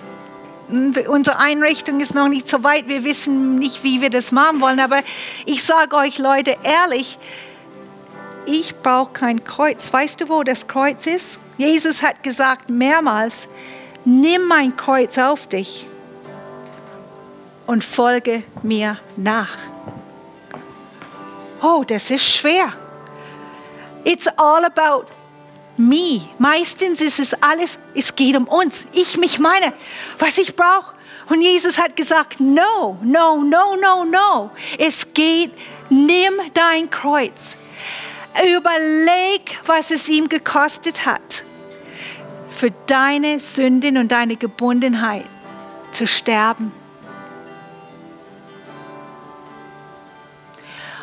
Hm, 0.70 0.96
unsere 1.08 1.40
Einrichtung 1.40 2.00
ist 2.00 2.16
noch 2.16 2.28
nicht 2.28 2.48
so 2.48 2.64
weit, 2.64 2.88
wir 2.88 3.04
wissen 3.04 3.56
nicht, 3.56 3.84
wie 3.84 4.02
wir 4.02 4.10
das 4.10 4.32
machen 4.32 4.62
wollen, 4.62 4.80
aber 4.80 5.02
ich 5.46 5.64
sage 5.64 5.96
euch 5.96 6.18
Leute 6.18 6.56
ehrlich, 6.64 7.18
ich 8.46 8.76
brauche 8.78 9.12
kein 9.14 9.44
Kreuz. 9.44 9.92
Weißt 9.92 10.22
du, 10.22 10.30
wo 10.30 10.44
das 10.44 10.68
Kreuz 10.68 11.06
ist? 11.06 11.40
Jesus 11.58 12.02
hat 12.02 12.24
gesagt 12.24 12.70
mehrmals, 12.70 13.48
nimm 14.06 14.48
mein 14.48 14.76
Kreuz 14.76 15.18
auf 15.18 15.48
dich 15.48 15.86
und 17.68 17.84
folge 17.84 18.44
mir 18.64 18.98
nach. 19.16 19.58
Oh, 21.62 21.84
das 21.86 22.10
ist 22.10 22.26
schwer. 22.26 22.74
It's 24.04 24.28
all 24.38 24.66
about 24.66 25.06
me. 25.78 26.22
Meistens 26.40 27.02
ist 27.02 27.20
es 27.20 27.34
alles, 27.42 27.78
es 27.94 28.16
geht 28.16 28.36
um 28.36 28.48
uns. 28.48 28.88
Ich 28.94 29.18
mich 29.18 29.38
meine, 29.38 29.74
was 30.18 30.38
ich 30.38 30.56
brauche. 30.56 30.96
Und 31.30 31.42
Jesus 31.42 31.78
hat 31.78 31.96
gesagt, 31.96 32.40
no, 32.40 32.98
no, 33.04 33.44
no, 33.44 33.76
no, 33.76 34.04
no. 34.04 34.50
Es 34.78 35.14
geht, 35.14 35.54
nimm 35.90 36.34
dein 36.54 36.90
Kreuz. 36.90 37.56
Überleg, 38.40 39.60
was 39.66 39.92
es 39.92 40.08
ihm 40.08 40.30
gekostet 40.30 41.06
hat, 41.06 41.44
für 42.50 42.72
deine 42.88 43.40
Sünden 43.40 43.98
und 43.98 44.12
deine 44.12 44.38
Gebundenheit 44.38 45.26
zu 45.92 46.08
sterben. 46.08 46.72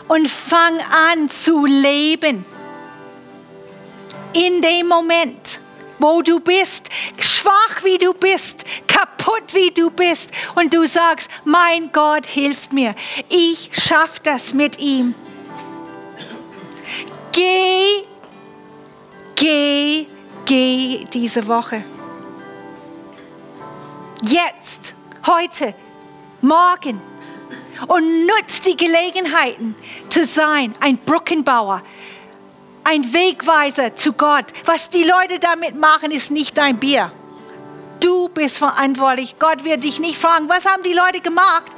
Und 0.09 0.29
fang 0.29 0.79
an 1.13 1.29
zu 1.29 1.67
leben. 1.67 2.47
In 4.33 4.63
dem 4.63 4.89
Moment, 4.89 5.61
wo 5.99 6.23
du 6.23 6.41
bist, 6.41 6.89
schwach 7.19 7.85
wie 7.85 7.99
du 7.99 8.15
bist, 8.15 8.65
kaputt 8.87 9.53
wie 9.53 9.71
du 9.71 9.91
bist, 9.91 10.31
und 10.55 10.73
du 10.73 10.87
sagst, 10.87 11.29
mein 11.45 11.93
Gott 11.93 12.25
hilft 12.25 12.73
mir, 12.73 12.95
ich 13.29 13.71
schaffe 13.73 14.21
das 14.23 14.55
mit 14.55 14.79
ihm. 14.79 15.15
Geh, 17.33 18.05
geh, 19.37 20.07
geh 20.45 21.05
diese 21.13 21.47
Woche. 21.47 21.85
Jetzt, 24.23 24.95
heute, 25.27 25.75
morgen. 26.41 27.01
Und 27.87 28.27
nutz 28.27 28.61
die 28.61 28.77
Gelegenheiten 28.77 29.77
zu 30.09 30.25
sein, 30.25 30.75
ein 30.81 30.99
Brückenbauer, 30.99 31.83
ein 32.83 33.13
Wegweiser 33.13 33.95
zu 33.95 34.13
Gott. 34.13 34.47
Was 34.65 34.91
die 34.91 35.05
Leute 35.05 35.39
damit 35.39 35.77
machen, 35.77 36.11
ist 36.11 36.33
nicht 36.33 36.59
dein 36.59 36.79
Bier. 36.79 37.13
Du 38.01 38.29
bist 38.29 38.59
verantwortlich. 38.59 39.37
Gott 39.39 39.63
wird 39.63 39.85
dich 39.85 40.01
nicht 40.01 40.19
fragen, 40.19 40.49
was 40.49 40.65
haben 40.65 40.83
die 40.83 40.95
Leute 40.95 41.21
gemacht? 41.21 41.71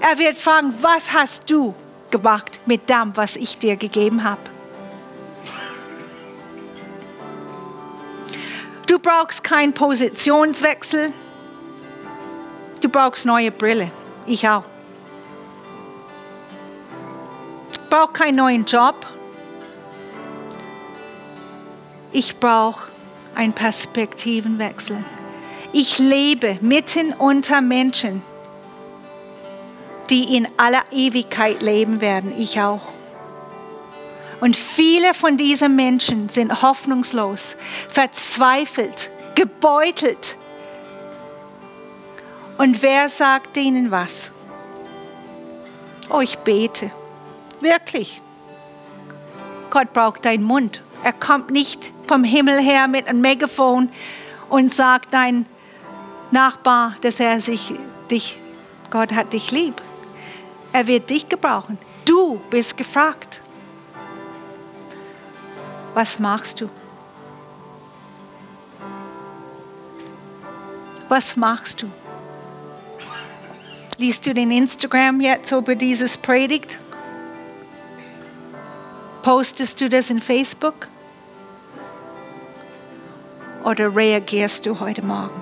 Er 0.00 0.18
wird 0.18 0.36
fragen, 0.36 0.72
was 0.80 1.12
hast 1.12 1.50
du 1.50 1.74
gemacht 2.10 2.60
mit 2.66 2.88
dem, 2.88 3.16
was 3.16 3.34
ich 3.36 3.58
dir 3.58 3.76
gegeben 3.76 4.22
habe? 4.22 4.51
Du 8.86 8.98
brauchst 8.98 9.44
keinen 9.44 9.72
Positionswechsel. 9.72 11.12
Du 12.80 12.88
brauchst 12.88 13.24
neue 13.24 13.50
Brille. 13.50 13.90
Ich 14.26 14.48
auch. 14.48 14.64
Ich 17.72 17.88
brauche 17.88 18.12
keinen 18.12 18.36
neuen 18.36 18.64
Job. 18.64 19.06
Ich 22.10 22.38
brauche 22.38 22.88
einen 23.34 23.52
Perspektivenwechsel. 23.52 24.96
Ich 25.72 25.98
lebe 25.98 26.58
mitten 26.60 27.14
unter 27.14 27.62
Menschen, 27.62 28.22
die 30.10 30.36
in 30.36 30.46
aller 30.58 30.82
Ewigkeit 30.90 31.62
leben 31.62 32.00
werden. 32.00 32.34
Ich 32.38 32.60
auch. 32.60 32.92
Und 34.42 34.56
viele 34.56 35.14
von 35.14 35.36
diesen 35.36 35.76
Menschen 35.76 36.28
sind 36.28 36.62
hoffnungslos, 36.62 37.54
verzweifelt, 37.88 39.08
gebeutelt. 39.36 40.36
Und 42.58 42.82
wer 42.82 43.08
sagt 43.08 43.56
ihnen 43.56 43.92
was? 43.92 44.32
Oh, 46.10 46.18
ich 46.18 46.38
bete. 46.38 46.90
Wirklich. 47.60 48.20
Gott 49.70 49.92
braucht 49.92 50.24
deinen 50.24 50.42
Mund. 50.42 50.82
Er 51.04 51.12
kommt 51.12 51.52
nicht 51.52 51.92
vom 52.08 52.24
Himmel 52.24 52.60
her 52.60 52.88
mit 52.88 53.06
einem 53.06 53.20
Megafon 53.20 53.90
und 54.50 54.74
sagt 54.74 55.14
dein 55.14 55.46
Nachbar, 56.32 56.96
dass 57.02 57.20
er 57.20 57.40
sich 57.40 57.74
dich, 58.10 58.38
Gott 58.90 59.12
hat 59.12 59.34
dich 59.34 59.52
lieb. 59.52 59.80
Er 60.72 60.88
wird 60.88 61.10
dich 61.10 61.28
gebrauchen. 61.28 61.78
Du 62.06 62.40
bist 62.50 62.76
gefragt. 62.76 63.41
Was 65.94 66.18
machst 66.18 66.60
du? 66.60 66.70
Was 71.08 71.36
machst 71.36 71.82
du? 71.82 71.90
Liest 73.98 74.26
du 74.26 74.32
den 74.32 74.50
Instagram 74.50 75.20
jetzt 75.20 75.52
über 75.52 75.74
dieses 75.74 76.16
Predigt? 76.16 76.78
Postest 79.22 79.80
du 79.80 79.88
das 79.88 80.10
in 80.10 80.20
Facebook? 80.20 80.88
Oder 83.64 83.94
reagierst 83.94 84.66
du 84.66 84.80
heute 84.80 85.04
Morgen? 85.04 85.40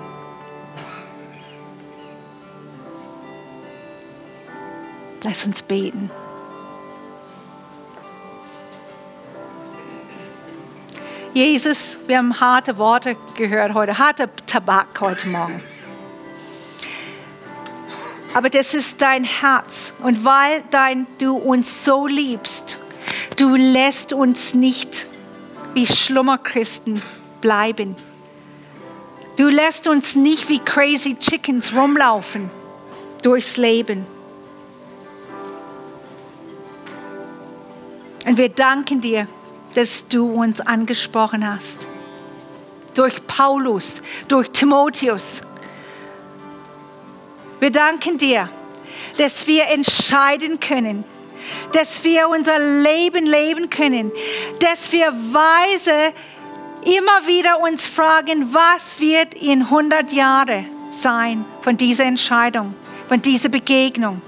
Lass 5.23 5.45
uns 5.45 5.61
beten. 5.61 6.11
Jesus, 11.33 11.97
wir 12.07 12.17
haben 12.17 12.41
harte 12.41 12.77
Worte 12.77 13.15
gehört 13.35 13.73
heute, 13.73 13.97
harte 13.97 14.29
Tabak 14.47 14.99
heute 14.99 15.29
Morgen. 15.29 15.63
Aber 18.33 18.49
das 18.49 18.73
ist 18.73 19.01
dein 19.01 19.23
Herz. 19.23 19.93
Und 20.03 20.25
weil 20.25 20.61
dein, 20.71 21.07
du 21.19 21.37
uns 21.37 21.85
so 21.85 22.05
liebst, 22.05 22.79
du 23.37 23.55
lässt 23.55 24.11
uns 24.11 24.53
nicht 24.53 25.07
wie 25.73 25.87
Schlummerchristen 25.87 27.01
bleiben. 27.39 27.95
Du 29.37 29.47
lässt 29.47 29.87
uns 29.87 30.15
nicht 30.15 30.49
wie 30.49 30.59
crazy 30.59 31.15
chickens 31.17 31.73
rumlaufen 31.73 32.51
durchs 33.21 33.55
Leben. 33.55 34.05
Und 38.25 38.37
wir 38.37 38.49
danken 38.49 38.99
dir, 38.99 39.27
dass 39.75 40.07
du 40.07 40.31
uns 40.31 40.59
angesprochen 40.59 41.47
hast. 41.47 41.87
Durch 42.93 43.25
Paulus, 43.25 44.01
durch 44.27 44.49
Timotheus. 44.49 45.41
Wir 47.59 47.71
danken 47.71 48.17
dir, 48.17 48.49
dass 49.17 49.47
wir 49.47 49.67
entscheiden 49.69 50.59
können, 50.59 51.03
dass 51.73 52.03
wir 52.03 52.27
unser 52.27 52.59
Leben 52.59 53.25
leben 53.25 53.69
können, 53.69 54.11
dass 54.59 54.91
wir 54.91 55.07
weise 55.07 56.13
immer 56.83 57.27
wieder 57.27 57.61
uns 57.61 57.85
fragen, 57.85 58.53
was 58.53 58.99
wird 58.99 59.35
in 59.35 59.63
100 59.63 60.11
Jahren 60.11 60.65
sein 60.91 61.45
von 61.61 61.77
dieser 61.77 62.05
Entscheidung, 62.05 62.73
von 63.07 63.21
dieser 63.21 63.49
Begegnung. 63.49 64.21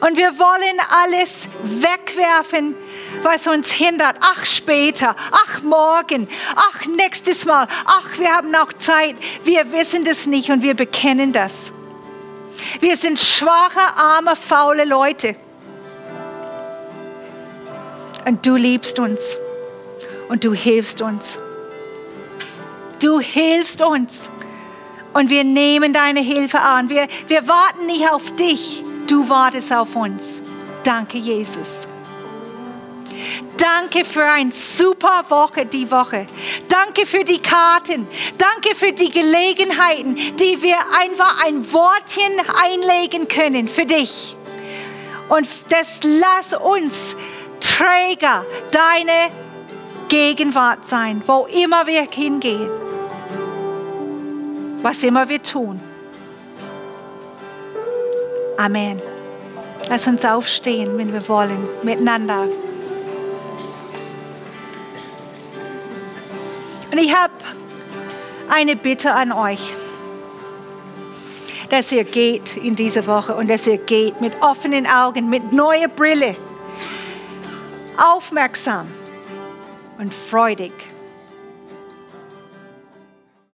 Und 0.00 0.16
wir 0.16 0.38
wollen 0.38 0.80
alles 1.02 1.48
wegwerfen, 1.62 2.74
was 3.22 3.46
uns 3.46 3.70
hindert. 3.70 4.16
Ach, 4.20 4.44
später, 4.44 5.14
ach, 5.30 5.62
morgen, 5.62 6.28
ach, 6.54 6.86
nächstes 6.86 7.44
Mal, 7.44 7.66
ach, 7.84 8.18
wir 8.18 8.30
haben 8.30 8.50
noch 8.50 8.72
Zeit. 8.72 9.16
Wir 9.44 9.72
wissen 9.72 10.04
das 10.04 10.26
nicht 10.26 10.50
und 10.50 10.62
wir 10.62 10.74
bekennen 10.74 11.32
das. 11.32 11.72
Wir 12.80 12.96
sind 12.96 13.18
schwache, 13.18 13.80
arme, 13.96 14.34
faule 14.36 14.84
Leute. 14.84 15.36
Und 18.26 18.44
du 18.44 18.56
liebst 18.56 18.98
uns 18.98 19.38
und 20.28 20.44
du 20.44 20.52
hilfst 20.52 21.00
uns. 21.00 21.38
Du 23.00 23.20
hilfst 23.20 23.80
uns 23.80 24.30
und 25.14 25.30
wir 25.30 25.44
nehmen 25.44 25.92
deine 25.92 26.20
Hilfe 26.20 26.60
an. 26.60 26.90
Wir, 26.90 27.06
wir 27.28 27.46
warten 27.48 27.86
nicht 27.86 28.10
auf 28.10 28.34
dich, 28.36 28.82
du 29.06 29.28
wartest 29.28 29.72
auf 29.72 29.94
uns. 29.96 30.42
Danke, 30.82 31.18
Jesus. 31.18 31.86
Danke 33.58 34.04
für 34.04 34.24
eine 34.24 34.52
super 34.52 35.24
Woche 35.28 35.66
die 35.66 35.90
Woche. 35.90 36.26
Danke 36.68 37.04
für 37.04 37.24
die 37.24 37.40
Karten. 37.40 38.06
Danke 38.38 38.74
für 38.74 38.92
die 38.92 39.10
Gelegenheiten, 39.10 40.14
die 40.14 40.62
wir 40.62 40.76
einfach 40.98 41.44
ein 41.44 41.72
Wortchen 41.72 42.32
einlegen 42.64 43.26
können 43.26 43.68
für 43.68 43.84
dich. 43.84 44.36
Und 45.28 45.46
das 45.68 46.00
lass 46.04 46.54
uns 46.54 47.16
Träger 47.60 48.46
deine 48.70 49.32
Gegenwart 50.08 50.84
sein, 50.84 51.22
wo 51.26 51.46
immer 51.46 51.86
wir 51.86 52.06
hingehen, 52.10 52.70
was 54.82 55.02
immer 55.02 55.28
wir 55.28 55.42
tun. 55.42 55.80
Amen. 58.56 59.00
Lass 59.88 60.06
uns 60.06 60.24
aufstehen, 60.24 60.96
wenn 60.98 61.12
wir 61.12 61.28
wollen, 61.28 61.68
miteinander. 61.82 62.46
Und 66.90 66.98
ich 66.98 67.14
habe 67.14 67.32
eine 68.48 68.76
Bitte 68.76 69.12
an 69.12 69.32
euch, 69.32 69.74
dass 71.68 71.92
ihr 71.92 72.04
geht 72.04 72.56
in 72.56 72.74
diese 72.74 73.06
Woche 73.06 73.34
und 73.34 73.50
dass 73.50 73.66
ihr 73.66 73.78
geht 73.78 74.20
mit 74.20 74.32
offenen 74.40 74.86
Augen, 74.86 75.28
mit 75.28 75.52
neuer 75.52 75.88
Brille, 75.88 76.34
aufmerksam 77.96 78.86
und 79.98 80.14
freudig 80.14 80.72